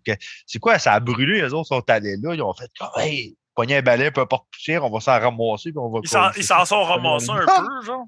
[0.47, 3.35] C'est quoi, ça a brûlé, les autres sont allés là, ils ont fait comme, hey,
[3.59, 5.99] pogner un balai, peu importe toucher, on va s'en ramasser, puis on va.
[6.37, 8.07] Ils s'en- sont ramassés un peu, genre.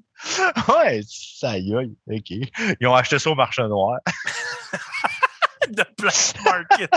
[0.69, 2.49] ouais, ça y est, ok.
[2.79, 3.97] Ils ont acheté ça au marché noir.
[5.69, 6.91] de Black Market.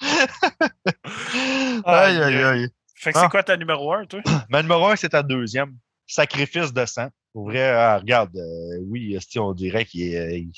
[1.84, 2.68] aïe, aïe, aïe.
[2.94, 3.28] Fait que c'est Ah.
[3.28, 4.20] quoi ta numéro 1, toi?
[4.50, 5.76] Mais numéro un, c'est ta deuxième.
[6.06, 7.08] sacrifice de sang.
[7.32, 10.52] Pour vrai, ah, regarde, euh, oui, on dirait qu'il y, a- il-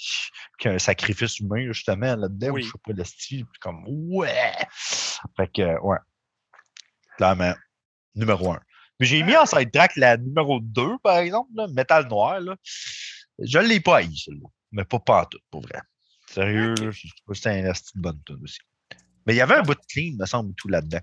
[0.59, 2.49] qu'il y a un sacrifice humain, justement, là-dedans.
[2.51, 2.63] Oui.
[2.63, 4.53] Je sais pas, le style, comme, ouais!
[5.37, 5.97] Fait que, euh, ouais.
[7.17, 7.55] Clairement,
[8.15, 8.61] numéro un.
[8.99, 12.41] Mais j'ai mis en sidetrack la numéro 2, par exemple, là, Métal Noir.
[12.41, 12.57] Là.
[13.39, 14.49] Je ne l'ai pas haï, celle-là.
[14.73, 15.81] Mais pas partout, pour vrai.
[16.29, 16.81] Sérieux, Ok.
[16.81, 18.59] là, je trouve que c'est un bonne tune aussi.
[19.27, 21.01] Mais il y avait un bout de clean, me semble, tout là-dedans.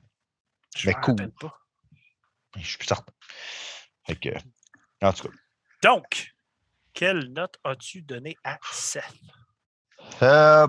[0.76, 1.32] Je Mais cool.
[1.40, 1.54] pas.
[2.58, 3.14] Je suis plus certain.
[4.06, 4.30] Fait que,
[5.02, 5.34] en tout cas.
[5.84, 6.34] Donc,
[6.94, 9.04] quelle note as-tu donné à Seth?
[10.22, 10.68] Euh,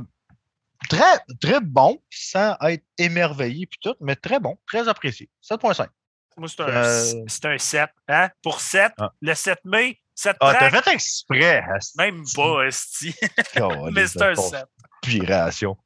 [0.97, 5.29] très, très bon, sans être émerveillé puis tout, mais très bon, très apprécié.
[5.43, 5.89] 7.5.
[6.37, 7.91] Moi, c'est un, Euh, c'est un 7.
[8.09, 8.31] Hein?
[8.43, 9.13] Pour 7, Ah.
[9.21, 11.63] le 7 mai, 7 Ah, t'as fait exprès.
[11.77, 11.97] asti.
[11.99, 13.15] même pas, Esti.
[13.93, 14.67] Mais c'est un de 7.
[15.03, 15.77] conspiration.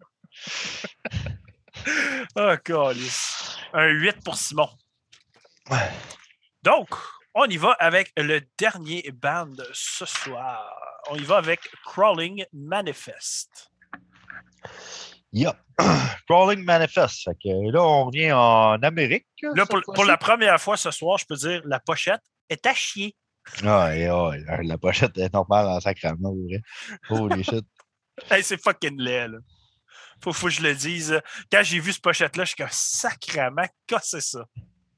[2.36, 3.56] Oh, calice.
[3.72, 4.70] Un 8 pour Simon.
[5.70, 5.90] Ouais.
[6.62, 6.88] Donc,
[7.34, 10.74] on y va avec le dernier band ce soir.
[11.10, 13.70] On y va avec Crawling Manifest.
[15.32, 15.56] Yup.
[16.28, 17.22] Crawling Manifest.
[17.24, 19.26] Fait que là, on revient en Amérique.
[19.42, 22.64] Là, cette pour, pour la première fois ce soir, je peux dire la pochette est
[22.66, 23.14] à chier.
[23.62, 26.60] La- la pochette est normale en sacrament, vrai.
[27.10, 27.64] Holy shit.
[28.30, 29.38] Hey, c'est fucking laid, là.
[30.24, 31.20] Faut, faut que je le dise.
[31.52, 33.68] Quand j'ai vu ce pochette-là, je suis comme sacrament,
[34.02, 34.44] c'est ça?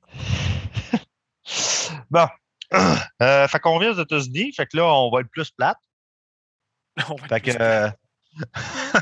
[2.10, 2.26] Bon.
[3.22, 4.54] Euh, fait qu'on revient aux États-Unis.
[4.56, 5.76] Fait que là, on va être plus plate.
[7.10, 7.90] On va être Fait que.
[7.90, 9.00] plus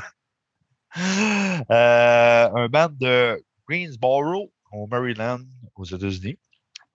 [1.71, 5.39] euh, un band de Greensboro, au Maryland,
[5.75, 6.37] aux États-Unis,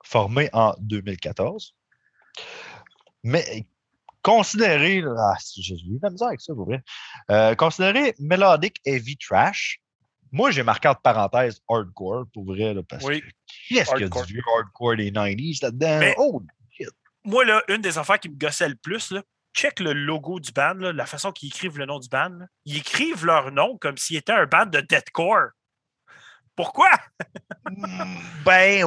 [0.02, 1.74] formé en 2014.
[3.22, 3.66] Mais
[4.22, 6.82] considéré, ah, j'ai eu de la misère avec ça, pour vrai.
[7.30, 9.80] Euh, considéré melodic heavy trash.
[10.32, 13.20] Moi, j'ai marqué entre parenthèses hardcore, pour vrai, là, parce Oui.
[13.20, 13.26] que
[13.68, 15.98] qu'est-ce qu'il y a du vieux hardcore des 90s là-dedans?
[16.00, 16.42] Mais- Oh,
[17.24, 19.22] moi, là, une des affaires qui me gossait le plus, là,
[19.54, 22.30] check le logo du band, là, la façon qu'ils écrivent le nom du band.
[22.30, 22.46] là.
[22.64, 25.50] Ils écrivent leur nom comme s'il était un band de deathcore.
[26.56, 26.90] Pourquoi?
[28.44, 28.84] Ben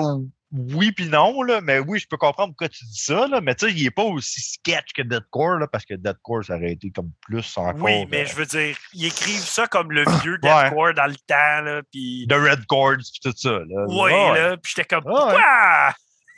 [0.52, 3.54] oui puis non, là, mais oui, je peux comprendre pourquoi tu dis ça, là, mais
[3.54, 6.72] tu sais, il n'est pas aussi sketch que Deadcore, là, parce que Deadcore, ça aurait
[6.72, 7.76] été comme plus encore.
[7.84, 10.64] oui, mais euh, je veux dire, ils écrivent ça comme le vieux Ouais.
[10.70, 12.26] deathcore dans le temps, là, puis...
[12.28, 13.60] de Red Chords puis tout ça.
[13.60, 13.86] Là.
[13.90, 14.40] Oui, ouais.
[14.40, 15.12] là, puis j'étais comme, ouais.
[15.12, 15.94] pourquoi?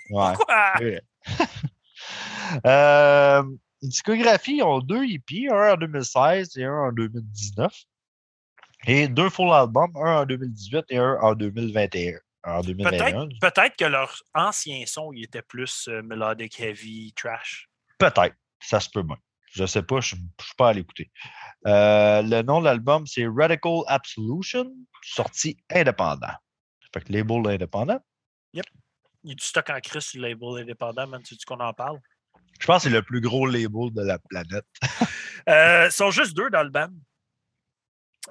[0.10, 0.34] Ouais.
[0.36, 0.74] Pourquoi?
[0.80, 1.02] Ouais.
[2.66, 3.44] euh,
[3.82, 7.74] une discographie, ils ont deux EP, un en 2016 et un en 2019.
[8.88, 12.20] Et deux full albums, un en 2018 et un en 2021.
[12.44, 13.28] En 2021.
[13.28, 17.68] Peut-être peut-être que leur ancien son, il était plus euh, melodic, heavy, trash.
[17.98, 18.36] Peut-être.
[18.62, 19.18] Ça se peut bien.
[19.52, 21.12] Je sais pas, je ne suis pas à l'écouter.
[21.66, 24.72] Euh, le nom de l'album, c'est Radical Absolution,
[25.02, 26.34] sorti indépendant.
[26.94, 28.00] Fait que label indépendant.
[28.54, 28.62] Il
[29.24, 31.22] y a du stock en crise sur le label indépendant, man.
[31.24, 32.00] Tu dis qu'on en parle?
[32.60, 34.66] Je pense que c'est le plus gros label de la planète.
[35.48, 36.92] Euh, ils sont juste deux dans le band.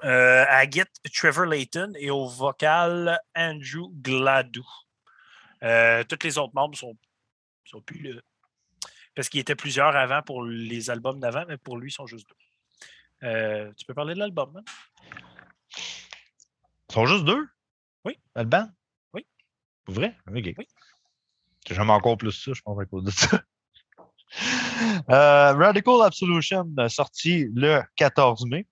[0.03, 4.61] Euh, à Git, Trevor Layton et au vocal, Andrew Gladue.
[5.63, 6.95] Euh, tous les autres membres sont,
[7.65, 8.21] sont plus là.
[9.15, 12.05] Parce qu'il y était plusieurs avant pour les albums d'avant, mais pour lui, ils sont
[12.05, 13.27] juste deux.
[13.27, 14.63] Euh, tu peux parler de l'album, hein?
[15.75, 17.49] Ils sont juste deux?
[18.05, 18.17] Oui.
[18.35, 18.69] Dans le band?
[19.13, 19.25] Oui.
[19.83, 20.15] Pour vrai?
[20.27, 20.53] OK.
[20.57, 20.67] Oui.
[21.69, 23.43] J'aime encore plus ça, je pense, à cause de ça.
[25.09, 28.67] Euh, Radical Absolution, euh, sorti le 14 mai.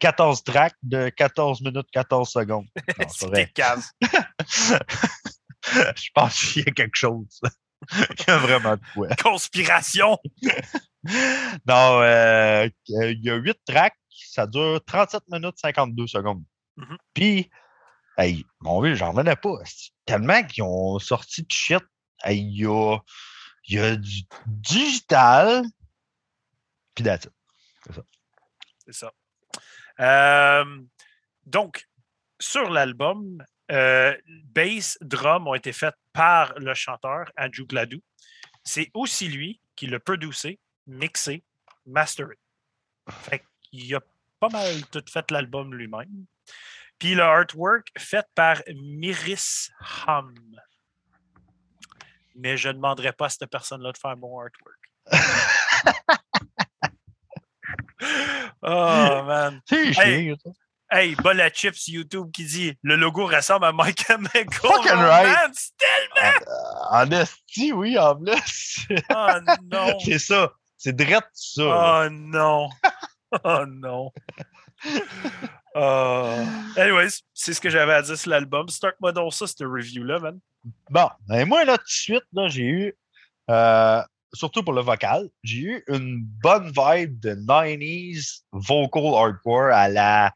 [0.00, 2.66] 14 tracks de 14 minutes 14 secondes.
[3.32, 3.86] Des caves.
[4.02, 7.40] je pense qu'il y a quelque chose.
[7.92, 9.08] Il y a vraiment de quoi.
[9.22, 10.18] Conspiration.
[11.66, 16.42] Non, euh, il y a 8 tracks, ça dure 37 minutes 52 secondes.
[16.76, 16.96] Mhm.
[17.14, 17.50] Puis,
[18.16, 19.58] hey, mon vieux, j'en revenais pas.
[20.04, 21.82] Tellement qu'ils ont sorti de shit.
[22.24, 22.98] Hey, Il y, a,
[23.68, 25.62] il y a du digital.
[26.94, 27.32] Puis that's it.
[28.84, 29.12] C'est ça.
[30.00, 30.82] Euh,
[31.44, 31.86] donc,
[32.40, 38.02] sur l'album, euh, bass, drum ont été faits par le chanteur Andrew Gladue.
[38.64, 41.44] C'est aussi lui qui l'a producé, mixé,
[41.86, 42.38] masteré.
[43.10, 44.00] Fait qu'il a
[44.40, 46.26] pas mal tout fait l'album lui-même.
[46.98, 49.70] Puis le artwork fait par Miris
[50.06, 50.34] Hum.
[52.38, 54.78] Mais je ne demanderai pas à cette personne-là de faire mon artwork.
[58.62, 59.60] oh man.
[59.66, 60.04] C'est ça.
[60.90, 64.70] Hey, Bol à Chips YouTube qui dit le logo ressemble à Michael McCall.
[64.70, 65.36] Fucking right.
[65.36, 65.72] Romance.
[65.76, 66.32] Tellement.
[66.90, 68.86] En esti, oui, en plus.
[69.10, 69.28] Oh
[69.70, 69.98] non.
[70.04, 70.50] C'est ça.
[70.78, 71.62] C'est direct ça.
[71.62, 72.06] là.
[72.06, 72.70] Oh non.
[73.44, 74.10] Oh non.
[75.76, 76.44] Euh,
[76.76, 78.68] anyways, c'est ce que j'avais à dire sur l'album.
[78.68, 80.38] Start-moi donc ça, cette review-là, man.
[80.90, 82.94] Bon, et moi, là, tout de suite, là, j'ai eu
[83.50, 84.02] Euh,
[84.34, 85.28] surtout pour le vocal.
[85.42, 90.34] J'ai eu une bonne vibe de 90s vocal hardcore à la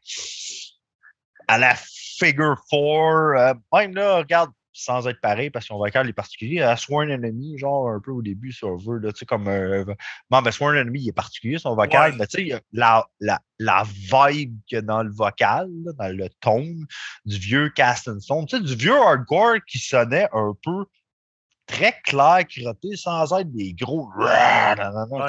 [1.47, 2.73] à la Figure 4.
[2.73, 7.11] Euh, même là, regarde, sans être pareil, parce que son vocal est particulier, à Sworn
[7.11, 9.85] Enemy, genre un peu au début, si on veut, tu sais, comme euh,
[10.29, 12.17] bon, ben, Sworn Enemy, il est particulier, son vocal, Ouais.
[12.17, 16.17] mais tu sais, la, la, la vibe qu'il y a dans le vocal, là, dans
[16.17, 16.65] le ton
[17.25, 20.85] du vieux Cast and Stone, tu sais, du vieux hardcore qui sonnait un peu
[21.67, 24.09] très clair, crotté, sans être des gros.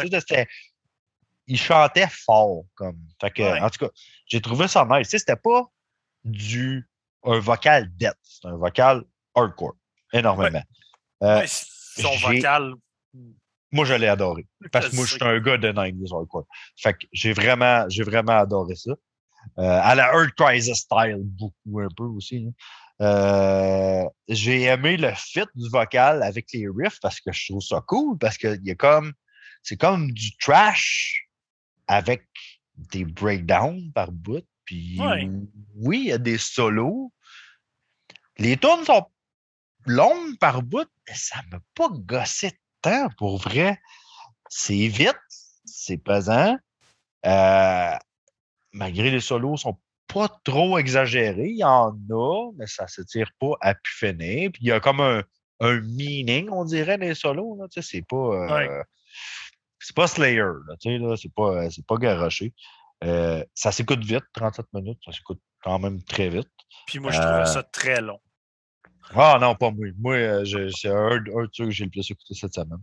[0.00, 0.48] Tu sais,
[1.46, 2.98] Il chantait fort, comme.
[3.20, 3.60] Fait que, Ouais.
[3.60, 3.92] en tout cas,
[4.26, 5.08] j'ai trouvé ça nice.
[5.08, 5.66] Tu sais, c'était pas
[6.24, 6.88] du
[7.26, 9.02] un vocal death, c'est un vocal
[9.34, 9.74] hardcore,
[10.12, 10.62] énormément.
[11.22, 12.74] Euh, son vocal.
[13.72, 14.46] moi, je l'ai adoré.
[14.72, 16.46] Parce que moi, je suis un gars de 90s hardcore.
[16.76, 18.92] Fait que j'ai vraiment, j'ai vraiment adoré ça.
[19.58, 22.46] Euh, à la Earth Crisis style, beaucoup un peu aussi.
[22.48, 22.52] hein.
[23.02, 27.82] Euh, j'ai aimé le fit du vocal avec les riffs parce que je trouve ça
[27.86, 29.12] cool parce que y a comme
[29.64, 31.26] c'est comme du trash
[31.88, 32.24] avec
[32.76, 34.44] des breakdowns par bout.
[34.64, 35.28] Puis Ouais.
[35.74, 37.12] oui, il y a des solos.
[38.38, 39.06] Les tunes sont
[39.86, 43.78] longues par bout, mais ça m'a pas gossé tant pour vrai.
[44.48, 45.16] C'est vite,
[45.64, 46.56] c'est pesant.
[47.26, 47.96] Euh,
[48.72, 53.30] malgré les solos sont pas trop exagérés, il y en a, mais ça se tire
[53.40, 54.50] pas à pu finir.
[54.52, 55.22] Puis il y a comme un,
[55.60, 57.58] un meaning, on dirait, des solos.
[57.72, 58.16] Tu sais, c'est pas.
[58.16, 58.82] euh, Ouais.
[59.80, 62.54] C'est pas Slayer, là, tu sais, là, c'est pas, c'est pas garoché.
[63.02, 66.48] Euh, ça s'écoute vite, 37 minutes, ça s'écoute quand même très vite.
[66.86, 68.18] Puis moi, je trouvais Euh, ça très long.
[69.14, 69.86] Ah non, pas moi.
[69.98, 72.78] Moi, euh, c'est un, un de ceux que j'ai le plus écouté cette semaine.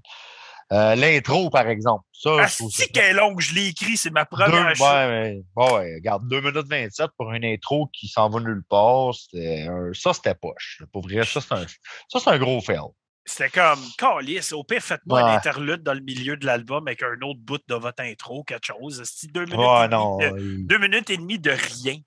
[0.71, 2.05] Euh, L'intro, par exemple.
[2.13, 4.87] Ça, Ah, si qu'elle est longue, je l'ai écrit, c'est ma Deux, première chose.
[4.87, 8.63] ouais, mais- ouais, ouais, regarde, 2 minutes 27 pour une intro qui s'en va nulle
[8.69, 9.09] part.
[9.35, 10.81] un- ça, c'était poche.
[10.93, 12.79] Pour vrai, ça, c'est un, un gros fail.
[13.25, 15.31] C'était comme, Calice, au pire, faites-moi un Ouais.
[15.35, 19.01] interlude dans le milieu de l'album avec un autre bout de votre intro, quelque chose.
[19.05, 20.17] C'est deux minutes, Ouais, non.
[20.17, 21.97] de, deux minutes et demie de rien.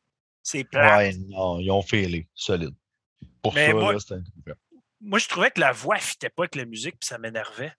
[0.43, 0.97] C'est plat.
[0.99, 2.75] ouais, non, ils ont failé, solide.
[3.45, 4.21] Pour Mais ça, moi- là, c'était.
[5.03, 7.75] Moi, je trouvais que la voix ne fitait pas avec la musique, puis ça m'énervait.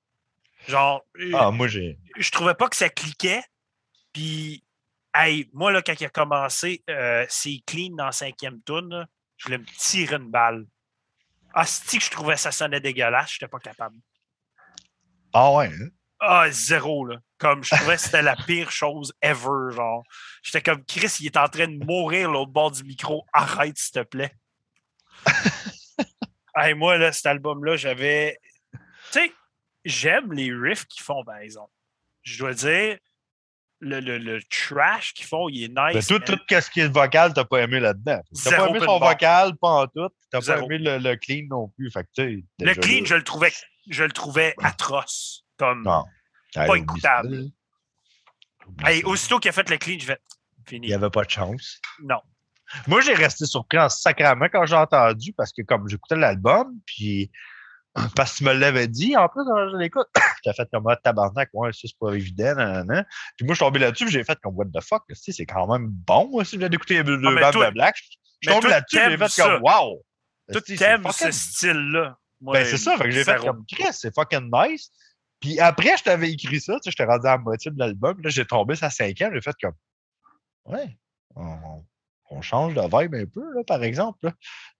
[0.68, 1.97] Genre, euh, Ah, moi, j'ai.
[2.18, 3.41] je trouvais pas que ça cliquait.
[4.13, 4.63] Puis,
[5.13, 9.07] hey, moi, là, quand il a commencé, euh, c'est clean dans cinquième là,
[9.38, 10.66] je voulais me tirer une balle.
[11.51, 11.66] Ah,
[11.97, 13.97] que je trouvais ça sonnait dégueulasse, j'étais pas capable.
[15.34, 15.68] Ah, ouais.
[15.68, 15.89] hein?
[16.20, 17.18] Ah, zéro, là.
[17.38, 20.03] Comme je trouvais que c'était la pire chose ever, genre.
[20.43, 23.26] J'étais comme Chris, il est en train de mourir l'autre bord du micro.
[23.34, 24.34] Arrête, s'il te plaît.
[26.55, 28.38] hey, moi, là, cet album-là, j'avais.
[29.11, 29.32] Tu sais,
[29.84, 31.71] j'aime les riffs qu'ils font, par exemple.
[32.23, 32.97] Je dois dire,
[33.80, 36.07] le, le, le trash qu'ils font, il est nice.
[36.07, 38.21] tout, mais- tout ce qui est vocal, t'as pas aimé là-dedans.
[38.43, 40.09] T'as pas aimé son vocal, pas en tout.
[40.32, 41.91] T'as pas aimé le, le clean non plus.
[41.91, 42.21] Fait que,
[42.59, 43.51] le clean, je le trouvais,
[43.89, 45.45] je le trouvais atroce.
[45.57, 46.03] Comme, Non.
[46.55, 47.45] Allez, pas écoutable.
[48.84, 48.91] ça.
[49.05, 50.19] aussitôt qu'il a fait le clean, je vais.
[50.67, 50.88] Il Fini.
[50.88, 51.80] n'y avait pas de chance.
[52.01, 52.21] Non.
[52.88, 57.32] Moi, j'ai resté surpris en sacrament quand j'ai entendu parce que comme j'écoutais l'album, puis
[58.16, 60.07] parce que tu me l'avais dit, en plus, quand je l'écoute,
[60.43, 63.05] t'as fait comme un tabarnak, ouais, ça c'est pas évident, nanana.
[63.38, 65.88] Puis moi, je suis tombé là-dessus, j'ai fait comme what the fuck, c'est quand même
[65.89, 67.95] bon, moi, si je viens d'écouter les deux toi- de Black.
[68.41, 70.03] Je suis tombé là-dessus, j'ai fait comme wow!
[70.51, 72.18] Tout t'aimes ce style-là.
[72.41, 74.91] Ben, c'est ça, fait que j'ai fait comme Chris, c'est fucking nice.
[75.39, 78.20] Puis après, je t'avais écrit ça, tu sais, j'étais rendu à la moitié de l'album,
[78.22, 79.74] là, j'ai tombé ça cinquième, j'ai fait comme
[80.66, 80.97] Ouais,
[81.36, 81.84] on,
[82.30, 84.17] on change de vibe un peu, là, par exemple.
[84.23, 84.34] Là.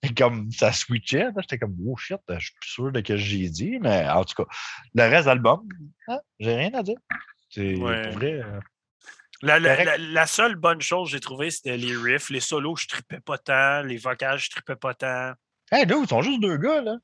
[0.03, 3.17] Et comme ça switchait, j'étais comme oh shit, je suis plus sûr de ce que
[3.17, 4.49] j'ai dit, mais en tout cas,
[4.93, 5.67] le reste de l'album,
[6.07, 6.97] hein, j'ai rien à dire.
[7.49, 8.09] C'est Ouais.
[8.09, 8.33] vrai.
[8.43, 8.59] euh,
[9.41, 9.85] La, la- correct.
[9.85, 12.29] la- la seule bonne chose que j'ai trouvée, c'était les riffs.
[12.29, 13.81] Les solos, je tripais pas tant.
[13.83, 15.33] Les vocals, je tripais pas tant.
[15.71, 16.95] Hey, dude, ils sont juste deux gars, là.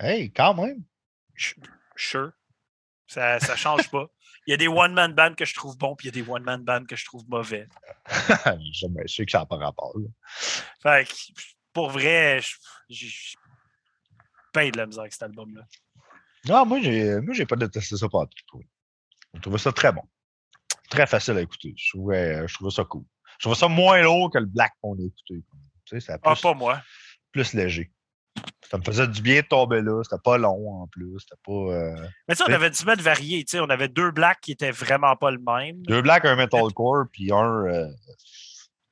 [0.00, 0.82] Hey, quand même.
[1.96, 2.32] Sure.
[3.06, 4.06] Ça, ça change pas.
[4.46, 6.30] Il y a des one-man bands que je trouve bons, puis il y a des
[6.30, 7.66] one-man bands que je trouve mauvais.
[8.06, 9.92] je sais que ça n'a pas rapport.
[9.98, 10.06] là.
[10.82, 11.14] Fait que,
[11.72, 12.56] pour vrai, je-
[12.88, 13.08] j'ai
[14.52, 15.62] peint de la misère avec cet album-là.
[16.46, 18.36] Non, moi, j'ai, moi, j'ai pas détesté ça pas tout.
[18.36, 18.68] je trouvais.
[19.34, 20.02] Je trouvais ça très bon.
[20.90, 21.72] Très facile à écouter.
[21.76, 23.04] Je trouvais, je trouvais ça cool.
[23.38, 25.42] Je trouvais ça moins lourd que le Black qu'on a écouté.
[25.46, 25.46] Tu
[25.86, 26.82] sais, c'était Ah, plus, pas moi.
[27.32, 27.90] plus léger.
[28.70, 30.02] Ça me faisait du bien de tomber là.
[30.02, 31.18] C'était pas long en plus.
[31.20, 31.52] C'était pas.
[31.52, 33.44] euh, Mais tu sais, on avait du mal de varier.
[33.44, 35.82] tu sais, On avait deux blacks qui étaient vraiment pas le même.
[35.82, 37.88] Deux Black, un metalcore, puis un euh,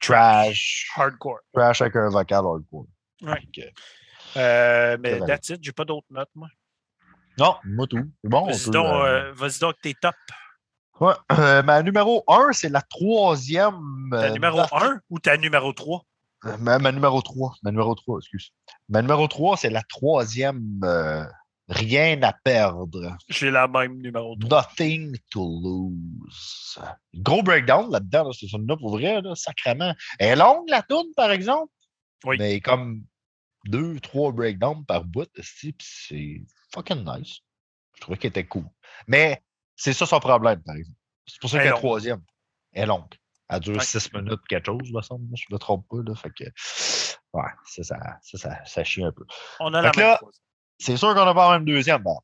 [0.00, 0.88] trash.
[0.96, 1.40] Hardcore.
[1.52, 2.86] Trash avec un vocal hardcore.
[3.22, 3.42] Ouais.
[4.36, 5.26] Euh, mais varié.
[5.26, 6.48] that's it, j'ai pas d'autres notes, moi.
[7.38, 8.08] Non, moi tout.
[8.22, 8.42] C'est bon.
[8.42, 10.14] on Vas-y donc, euh, donc, tes top.
[11.00, 11.14] ouais.
[11.64, 14.08] Ma numéro 1, c'est la troisième.
[14.10, 14.82] Ta numéro d'Afrique.
[14.82, 16.04] 1 ou ta numéro 3?
[16.58, 17.54] Ma, ma numéro 3.
[17.62, 18.52] Ma numéro 3, excuse.
[18.88, 21.24] Ma numéro 3, c'est la troisième euh,
[21.68, 23.16] Rien à perdre.
[23.28, 24.62] J'ai la même numéro 3.
[24.62, 26.78] Nothing to lose.
[27.14, 29.94] Gros breakdown là-dedans, là, ce son-là, pour vrai, là, sacrément.
[30.18, 31.72] Elle est longue, la toune, par exemple?
[32.24, 32.36] Oui.
[32.38, 33.04] Mais comme
[33.66, 36.42] deux, trois breakdowns par bout, c'est
[36.74, 37.38] fucking nice.
[37.94, 38.66] Je trouvais qu'elle était cool.
[39.06, 39.42] Mais
[39.76, 40.98] c'est ça son problème, par exemple.
[41.26, 42.22] C'est pour ça qu'elle est troisième.
[42.72, 43.14] Elle est longue.
[43.48, 43.84] Elle dure Ouais.
[43.84, 45.26] six minutes, quelque chose, me semble.
[45.36, 45.98] Je me trompe pas.
[46.06, 46.44] Là, fait que,
[47.34, 49.24] ouais, ça, ça, ça, chie un peu.
[49.60, 50.18] On a Fait.
[50.78, 52.02] C'est sûr qu'on n'a pas la même deuxième.
[52.02, 52.18] bon.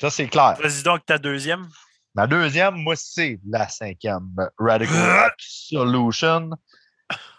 [0.00, 0.56] Ça, c'est clair.
[0.62, 1.68] Vas-y donc ta deuxième.
[2.14, 4.30] Ma deuxième, moi, c'est la cinquième.
[4.58, 5.26] Radical Ah!
[5.26, 6.50] Absolution.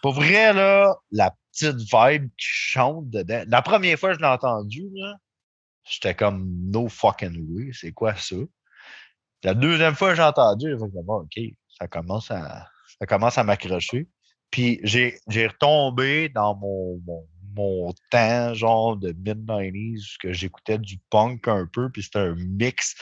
[0.02, 3.44] Pour vrai, là, la petite vibe qui chante dedans.
[3.48, 5.16] La première fois que je l'ai entendu, là,
[5.86, 7.72] j'étais comme no fucking way.
[7.74, 8.36] C'est quoi ça?
[9.44, 11.40] La deuxième fois que j'ai entendu, j'ai fait Ah, OK,
[11.80, 12.68] ça commence à,
[13.00, 14.08] ça commence à m'accrocher.
[14.52, 20.98] Puis j'ai j'ai retombé dans mon, mon, mon temps, genre de mid-90s, que j'écoutais du
[21.10, 22.96] punk un peu, puis c'était un mix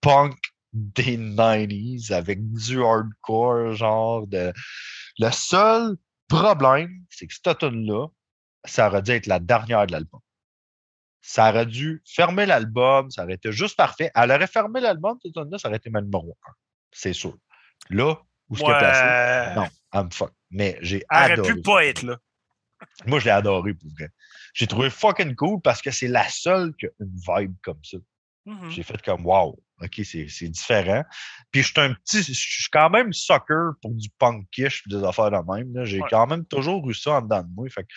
[0.00, 0.36] punk
[0.72, 4.52] des 90s avec du hardcore, genre de.
[5.18, 5.96] Le seul
[6.28, 8.08] problème, c'est que cette tune-là,
[8.64, 10.20] ça aurait dû être la dernière de l'album.
[11.22, 14.10] Ça aurait dû fermer l'album, ça aurait été juste parfait.
[14.14, 16.52] Elle aurait fermé l'album, cette tune-là, ça aurait été ma numéro 1.
[16.92, 17.36] C'est sûr.
[17.90, 18.16] Là,
[18.48, 19.54] où placée, Ouais.
[19.56, 20.32] non, I'm fuck.
[20.50, 21.54] Mais j'ai adoré.
[21.54, 22.18] pu pas être là.
[23.06, 24.10] Moi, je l'ai adoré pour vrai.
[24.54, 27.96] J'ai trouvé fucking cool parce que c'est la seule qui a une vibe comme ça.
[28.44, 28.70] Mhm.
[28.70, 31.02] J'ai fait comme wow, ok, c'est différent.
[31.50, 35.02] Puis je suis un petit, je suis quand même sucker pour du punkish pis des
[35.02, 35.84] affaires de même.
[35.84, 36.06] J'ai Ouais.
[36.08, 37.68] quand même toujours eu ça en dedans de moi.
[37.70, 37.88] Fait que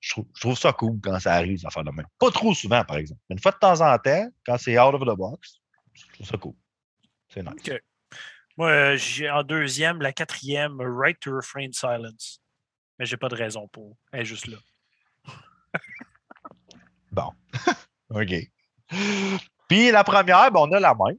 [0.00, 2.06] je trouve, je trouve ça cool quand ça arrive, des affaires de même.
[2.18, 3.20] Pas trop souvent, par exemple.
[3.28, 5.60] Mais une fois de temps en temps, quand c'est out of the box,
[5.92, 6.54] je trouve ça cool.
[7.28, 7.80] C'est nice.
[8.56, 12.40] Moi, euh, j'ai en deuxième, la quatrième, Right to Refrain Silence.
[12.98, 13.96] Mais j'ai pas de raison pour.
[14.12, 14.58] Elle est juste là.
[17.10, 17.30] Bon.
[18.10, 18.32] OK.
[19.68, 21.18] Puis la première, ben, on a la même.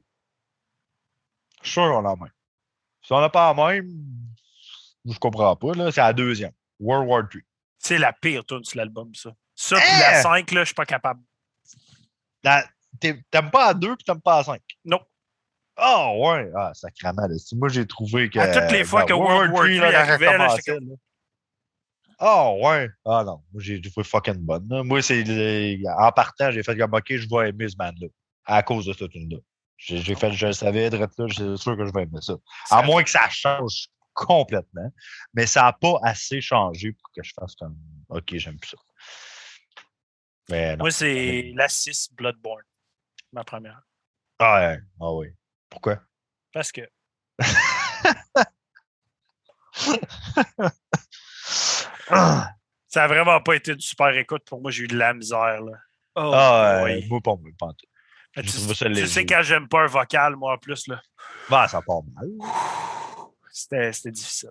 [1.62, 2.30] Je suis sûr qu'on a la même.
[3.02, 3.88] Si on n'a pas la même,
[5.04, 5.72] je comprends pas.
[5.74, 5.92] là.
[5.92, 6.52] C'est la deuxième.
[6.80, 7.42] World War III.
[7.78, 9.30] C'est la pire tune sur l'album, ça.
[9.54, 9.98] Ça, puis Hein?
[10.00, 11.22] la 5, là, je suis pas capable.
[12.42, 12.66] La-
[13.00, 14.62] T'aimes pas à 2 puis t'aimes pas à 5.
[14.84, 15.00] Non.
[15.76, 17.26] Ah ouais, ah, sacrément.
[17.26, 17.36] là.
[17.54, 18.38] Moi, j'ai trouvé que.
[18.38, 20.56] À toutes les fois ben, que World War III arrivait, là.
[22.18, 22.88] Ah ouais.
[23.04, 24.66] Ah non, moi j'ai trouvé fucking bonne.
[24.68, 24.82] là.
[24.82, 25.24] Moi, c'est
[25.98, 28.06] en partant, j'ai fait comme OK, je vais aimer ce band-là.
[28.46, 29.38] À cause de cette tune-là.
[29.76, 32.34] J'ai j'ai fait, je le savais, direct là, c'est sûr que je vais aimer ça.
[32.70, 34.92] À moins que ça change complètement.
[35.34, 37.76] Mais ça n'a pas assez changé pour que je fasse comme
[38.08, 38.76] OK, j'aime plus ça.
[40.50, 40.84] Mais non.
[40.84, 42.64] Moi, c'est la 6, Bloodborne.
[43.32, 43.82] Ma première.
[44.38, 44.78] Ah ouais.
[45.00, 45.34] Ah ouais.
[45.74, 46.00] Pourquoi?
[46.52, 46.82] Parce que.
[52.86, 54.70] Ça a vraiment pas été une super écoute pour moi.
[54.70, 55.62] J'ai eu de la misère.
[55.62, 55.72] Là.
[56.14, 57.86] Oh, ah, ouais, moi, pas moi, pas en tout.
[58.36, 58.48] Tu,
[59.08, 61.00] sais, quand j'aime pas un vocal, moi en plus, là,
[61.50, 62.28] Ben, ça part mal.
[63.50, 64.50] c'était c'était difficile.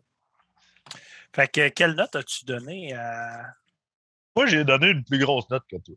[1.34, 3.56] Fait que quelle note as-tu donné à
[4.36, 5.96] Moi, j'ai donné une plus grosse note que toi.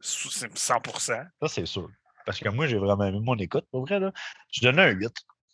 [0.00, 1.88] 100% Ça, c'est sûr.
[2.26, 3.98] Parce que moi, j'ai vraiment aimé mon écoute, pour vrai.
[4.00, 4.12] Là.
[4.52, 5.12] Je donnais un 8.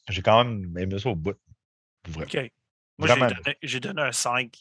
[0.08, 1.34] J'ai quand même aimé ça au bout.
[2.02, 2.24] Pour vrai.
[2.24, 2.52] OK.
[2.98, 4.54] Moi, j'ai donné, j'ai donné un 5.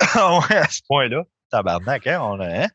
[0.00, 1.24] Ah ouais, à ce point-là.
[1.50, 2.20] Tabarnak, hein?
[2.22, 2.68] On a hein?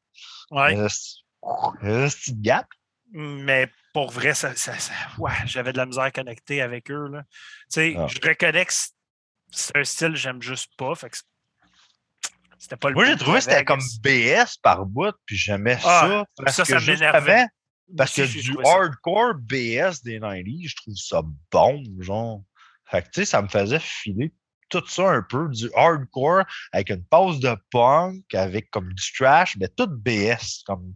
[0.52, 0.76] Ouais.
[0.78, 2.68] un petit- un petit gap.
[3.12, 7.08] Mais pour vrai, ça, ça- ça- ouais, j'avais de la misère à connecter avec eux.
[7.08, 7.24] Là.
[7.24, 7.30] Tu
[7.70, 8.08] sais, Ah.
[8.08, 8.74] je reconnais que
[9.52, 10.94] c'est- un style que j'aime juste pas.
[10.96, 11.18] Fait que
[12.60, 16.08] c'était pas le Moi, j'ai trouvé que c'était comme BS par bout, puis j'aimais Ah,
[16.08, 16.26] ça.
[16.44, 17.46] Parce ça, ça que m'énervait.
[17.98, 21.22] Parce que du hardcore BS des 90s, je trouve ça
[21.52, 22.42] bon, genre.
[22.90, 24.34] Fait que, tu sais, ça me faisait filer
[24.70, 29.58] tout ça un peu, du hardcore avec une pause de punk, avec comme du trash,
[29.58, 30.94] mais tout BS, comme.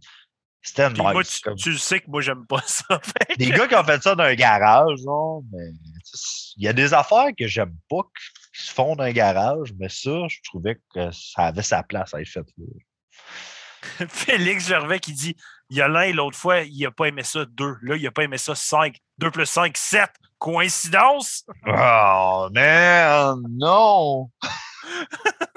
[0.66, 1.28] C'était Puis moi, nice.
[1.28, 2.98] tu, comme- tu sais que moi, j'aime pas ça.
[3.36, 5.70] Des gars qui ont fait ça dans un garage, genre, mais
[6.56, 8.00] il y a des affaires que j'aime pas
[8.56, 12.14] qui se font dans un garage, mais ça, je trouvais que ça avait sa place
[12.14, 12.64] à être fait là.
[14.08, 15.36] Félix Gervais qui dit
[15.70, 17.76] il y a l'un et l'autre fois, il a pas aimé ça 2.
[17.82, 18.96] Là, il a pas aimé ça 5.
[19.18, 20.10] 2 plus 5, 7.
[20.38, 21.44] Coïncidence?
[21.66, 24.30] Oh, man, non!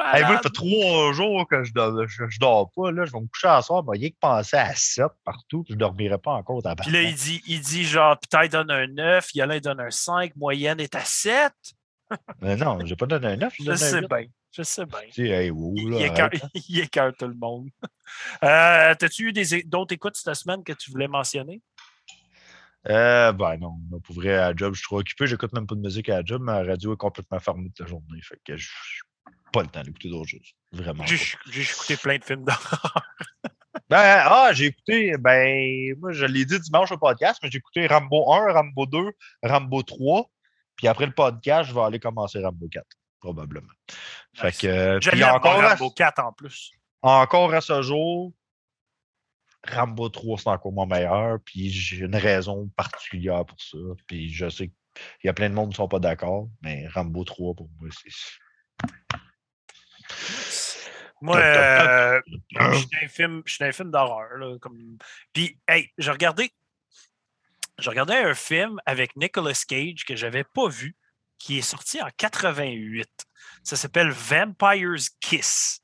[0.00, 2.92] Hey, moi, ça fait trois jours que je dors, je, je dors pas.
[2.92, 3.04] Là.
[3.04, 5.74] Je vais me coucher à soir, il y a que penser à 7 partout, puis
[5.74, 9.34] je dormirai pas encore Puis là, il dit, il dit genre, Pitaille donne un 9,
[9.34, 11.52] il y a l'un donne un 5, moyenne est à 7.
[12.40, 14.08] Mais non, j'ai pas donné un 9, Je un sais 8.
[14.08, 14.24] bien.
[14.52, 15.00] Je sais bien.
[15.16, 15.98] Hey, wow, Il, là,
[16.54, 16.86] il hein.
[17.04, 17.68] il tout le monde.
[18.42, 21.60] Euh, T'as-tu eu des d'autres écoutes cette semaine que tu voulais mentionner?
[22.88, 25.26] Euh, ben non, pour vrai, à la job, je suis trop occupé.
[25.26, 26.40] J'écoute même pas de musique à la job.
[26.40, 28.20] Ma radio est complètement fermée toute la journée.
[28.22, 28.70] Fait que je
[29.52, 30.52] pas le temps d'écouter d'autres choses.
[30.72, 31.04] Vraiment.
[31.06, 33.02] J'ai écouté plein de films d'horreur.
[33.88, 37.86] Ben, ah, j'ai écouté, ben, moi, je l'ai dit dimanche au podcast, mais j'ai écouté
[37.86, 38.98] Rambo 1, Rambo 2,
[39.42, 40.30] Rambo 3.
[40.76, 42.84] Puis après le podcast, je vais aller commencer Rambo 4,
[43.20, 43.72] probablement.
[44.34, 46.72] Fait que, euh, puis encore, à, Rambo 4 en plus.
[47.02, 48.32] encore à ce jour,
[49.66, 51.38] Rambo 3, c'est encore mon meilleur.
[51.44, 53.78] Puis j'ai une raison particulière pour ça.
[54.06, 56.86] Puis je sais qu'il y a plein de monde qui ne sont pas d'accord, mais
[56.88, 58.10] Rambo 3, pour moi, c'est.
[61.20, 64.38] Moi, euh, je suis un film, je suis dans un film d'horreur.
[64.38, 64.98] là, Comme...
[65.32, 66.52] Puis, hey, j'ai regardé,
[67.78, 70.96] j'ai regardé un film avec Nicolas Cage que j'avais pas vu,
[71.38, 73.08] qui est sorti en 88.
[73.62, 75.80] Ça s'appelle Vampire's Kiss.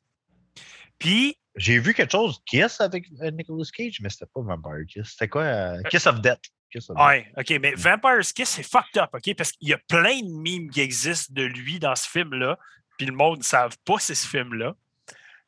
[0.98, 5.10] Puis, J'ai vu quelque chose, Kiss avec euh, Nicolas Cage, mais c'était pas Vampire Kiss.
[5.10, 6.40] C'était quoi euh, Kiss of Death.
[6.70, 7.06] Kiss of Death.
[7.06, 9.34] ouais, OK, mais Vampire's Kiss, c'est fucked up, OK?
[9.36, 12.58] Parce qu'il y a plein de mimes qui existent de lui dans ce film-là,
[12.96, 14.74] puis le monde ne savent pas c'est ce film-là.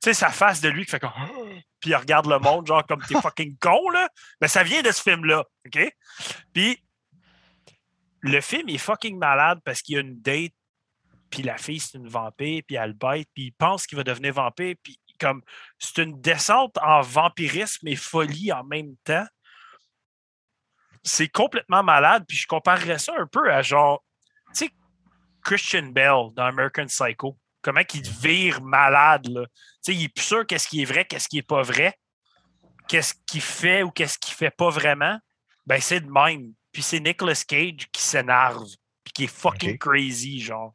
[0.03, 1.11] Tu sais, sa face de lui qui fait comme.
[1.81, 4.09] Puis il regarde le monde, genre comme t'es fucking con, là.
[4.41, 5.95] Mais ça vient de ce film-là, OK?
[6.53, 6.83] Puis
[8.27, 10.53] le film est fucking malade parce qu'il y a une date,
[11.31, 14.05] puis la fille, c'est une vampire, puis elle le bête, puis il pense qu'il va
[14.05, 15.43] devenir vampire, puis comme
[15.79, 19.27] c'est une descente en vampirisme et folie en même temps.
[21.03, 24.05] C'est complètement malade, puis je comparerais ça un peu à genre,
[24.49, 24.71] tu sais,
[25.43, 27.39] Christian Bell dans American Psycho.
[27.63, 29.47] Comment il vire malade, là.
[29.47, 29.53] Tu
[29.83, 31.95] sais, il est plus sûr qu'est-ce qui est vrai, qu'est-ce qui est pas vrai,
[32.89, 35.19] qu'est-ce qu'il fait ou qu'est-ce qu'il fait pas vraiment.
[35.65, 36.53] Ben, c'est de même.
[36.77, 38.69] Puis c'est Nicolas Cage qui s'énerve,
[39.03, 40.75] puis qui est fucking crazy, genre.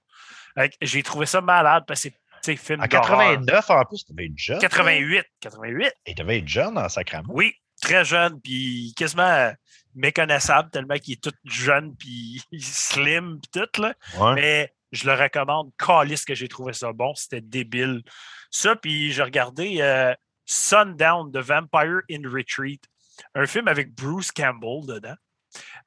[0.82, 2.10] J'ai trouvé ça malade parce que
[2.42, 3.20] c'est, film En d'horreur.
[3.20, 4.58] 89, en plus, tu devais être jeune.
[4.58, 5.24] 88.
[5.42, 5.94] 88.
[6.08, 7.28] Et tu devais être jeune en sacrament.
[7.30, 9.54] Oui, très jeune, puis quasiment
[9.94, 13.94] méconnaissable tellement qu'il est tout jeune, puis slim, puis tout, là.
[14.18, 14.34] Ouais.
[14.34, 15.70] Mais je le recommande.
[15.78, 17.14] Calice que j'ai trouvé ça bon.
[17.14, 18.02] C'était débile.
[18.50, 20.16] Ça, puis j'ai regardé euh,
[20.48, 22.82] Sundown, The Vampire in Retreat.
[23.36, 25.16] Un film avec Bruce Campbell dedans.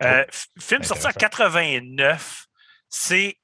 [0.02, 0.24] Euh,
[0.58, 1.18] film sorti en Intéressant.
[1.20, 2.46] 89.
[2.88, 3.38] C'est.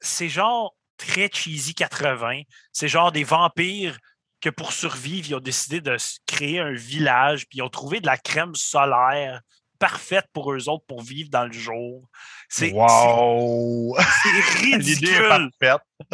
[0.00, 2.42] C'est genre très cheesy 80.
[2.72, 3.98] C'est genre des vampires
[4.40, 5.96] que pour survivre, ils ont décidé de
[6.26, 9.40] créer un village, puis ils ont trouvé de la crème solaire
[9.78, 12.08] parfaite pour eux autres pour vivre dans le jour.
[12.48, 13.96] C'est c'est- Wow!
[14.22, 15.50] c'est ridicule.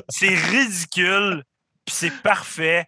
[0.09, 1.45] C'est ridicule.
[1.85, 2.87] Puis c'est parfait.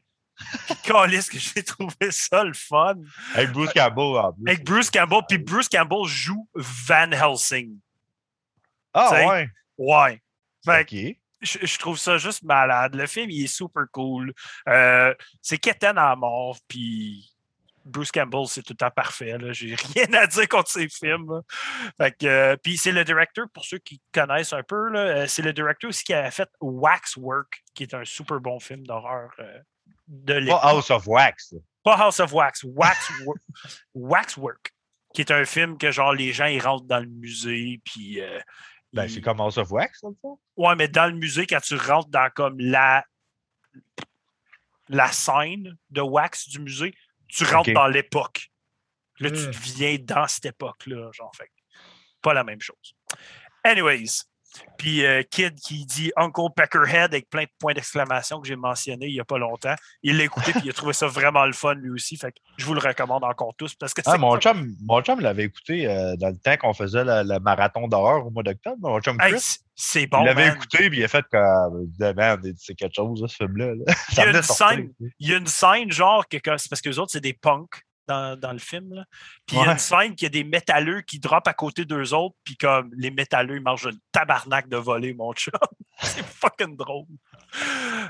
[0.83, 2.95] Calisse que j'ai trouvé ça le fun.
[3.35, 4.49] Avec Bruce Campbell en plus.
[4.49, 5.21] Avec Bruce Campbell.
[5.29, 7.79] Puis Bruce Campbell joue Van Helsing.
[8.95, 9.49] Ah t'sais, ouais.
[9.79, 10.23] Ouais.
[10.65, 11.17] Fait que Ok.
[11.41, 12.95] je, je trouve ça juste malade.
[12.95, 14.33] Le film, il est super cool.
[14.69, 16.59] Euh, c'est Keten à mort.
[16.69, 17.29] Puis
[17.85, 19.37] Bruce Campbell, c'est tout le temps parfait.
[19.53, 21.27] J'ai rien à dire contre ses films.
[21.31, 21.41] là.
[21.97, 25.43] Fait que, euh, puis c'est le directeur, pour ceux qui connaissent un peu, euh, c'est
[25.43, 29.59] le directeur aussi qui a fait Waxwork, qui est un super bon film d'horreur euh,
[30.09, 30.59] de Pas.
[30.63, 31.55] House of Wax.
[31.83, 33.41] Pas House of Wax, Waxwork,
[33.95, 34.73] Waxwork,
[35.15, 38.39] qui est un film que genre les gens ils rentrent dans le musée, puis euh,
[38.93, 40.39] Ben, ils- c'est comme House of Wax, dans le fond.
[40.57, 43.05] Ouais, mais dans le musée, quand tu rentres dans comme la,
[44.89, 46.95] la scène de wax du musée,
[47.29, 48.49] tu rentres dans l'époque.
[49.19, 49.47] Là, tu Hmm.
[49.51, 51.33] deviens dans cette époque-là, genre.
[51.37, 51.51] Fait.
[52.21, 52.95] Pas la même chose.
[53.65, 54.25] Anyways.
[54.79, 59.07] Puis euh, Kid qui dit Uncle Peckerhead avec plein de points d'exclamation que j'ai mentionné
[59.07, 59.75] il n'y a pas longtemps.
[60.03, 62.17] Il l'a écouté puis il a trouvé ça vraiment le fun lui aussi.
[62.17, 65.21] Fait que je vous le recommande encore tous parce que Ah, mon chum, mon chum
[65.21, 68.77] l'avait écouté euh, dans le temps qu'on faisait le, le marathon d'horreur au mois d'octobre.
[68.81, 70.21] Mon chum Chris, c'est- c'est bon.
[70.23, 71.89] il l'avait écouté puis il a fait comme
[72.59, 73.75] c'est quelque chose, là, ce film-là.
[73.75, 73.95] là.
[74.13, 76.89] Il y a une scène, il y a une scène genre que c'est parce que
[76.91, 78.95] les autres, c'est des punks dans, dans le film.
[78.95, 79.05] là.
[79.47, 82.13] Puis il y a une scène qui a des métalleux qui drop à côté d'eux
[82.15, 85.53] autres, puis comme les métalleux, ils mangent une tabarnak de voler, mon chum.
[86.03, 87.07] c'est fucking drôle.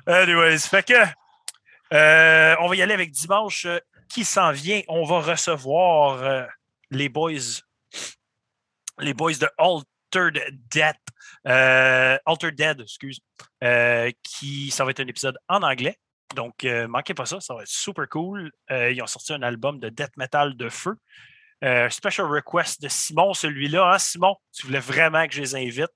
[0.07, 0.95] Anyways, fait que
[1.93, 3.79] euh, on va y aller avec dimanche euh,
[4.09, 4.81] qui s'en vient?
[4.89, 6.47] On va recevoir euh,
[6.91, 7.61] les boys,
[8.99, 10.97] les boys de Altered Dead.
[11.47, 13.21] Euh, Altered Dead, excuse.
[14.23, 15.99] Qui, ça va être un épisode en anglais.
[16.35, 18.51] Donc, euh, manquez pas ça, ça va être super cool.
[18.71, 20.97] Euh, ils ont sorti un album de death metal de feu.
[21.65, 23.93] Euh, special request de Simon, celui-là.
[23.93, 25.91] Hein, Simon, tu voulais vraiment que je les invite.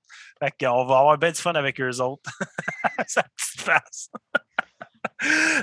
[0.59, 2.29] Qu'on va avoir bien du fun avec eux autres.
[3.07, 4.09] Sa petite face.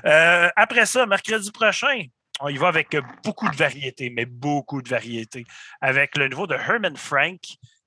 [0.05, 2.06] Euh, après ça, mercredi prochain,
[2.40, 5.44] on y va avec beaucoup de variétés, mais beaucoup de variétés.
[5.80, 7.40] Avec le nouveau de Herman Frank,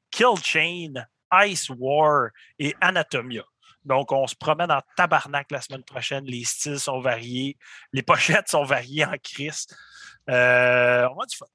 [0.10, 0.94] Kill Chain,
[1.46, 3.44] Ice War et Anatomia.
[3.88, 6.26] Donc, on se promène en tabarnak la semaine prochaine.
[6.26, 7.58] Les styles sont variés.
[7.94, 9.66] Les pochettes sont variées en crise.
[10.30, 11.46] Euh, on va du fun.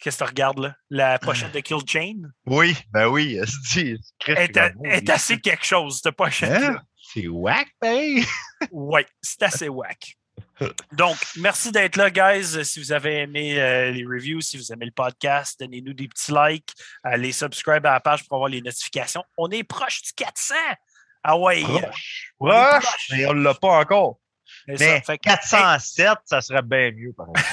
[0.00, 0.76] Qu'est-ce que tu regardes là?
[0.90, 2.22] La pochette de Kill Chain?
[2.44, 3.38] Oui, ben oui.
[3.64, 3.96] C'est
[4.26, 6.70] est, a- est assez quelque chose, cette pochette-là.
[6.72, 6.82] Hein?
[7.14, 8.22] C'est whack, ben!
[8.72, 10.16] Oui, c'est assez whack.
[10.92, 12.64] Donc, merci d'être là, guys.
[12.64, 16.32] Si vous avez aimé euh, les reviews, si vous aimez le podcast, donnez-nous des petits
[16.32, 16.72] likes.
[17.02, 19.24] Allez subscribe à la page pour avoir les notifications.
[19.36, 20.54] On est proche du 400.
[21.24, 21.62] Ah ouais.
[21.62, 22.32] Proche.
[22.40, 23.06] On Proche, proche?
[23.12, 24.18] mais on ne l'a pas encore.
[24.66, 24.74] Ça.
[24.78, 27.48] Mais Fait que- 407, ça serait bien mieux, par exemple.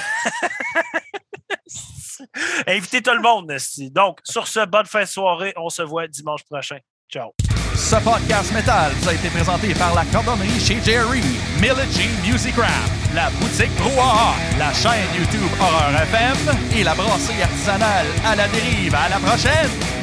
[2.68, 3.50] Invitez tout le monde.
[3.52, 3.90] esti.
[3.92, 5.54] Donc, sur ce, bonne fin de soirée.
[5.56, 6.80] On se voit dimanche prochain.
[7.12, 7.34] Ciao.
[7.80, 11.24] Ce podcast métal vous a été présenté par la cordonnerie chez Jerry,
[11.62, 18.36] Music Craft, la boutique Brouhaha, la chaîne YouTube Horreur FM et la brasserie artisanale à
[18.36, 18.94] la dérive.
[18.94, 19.99] À la prochaine!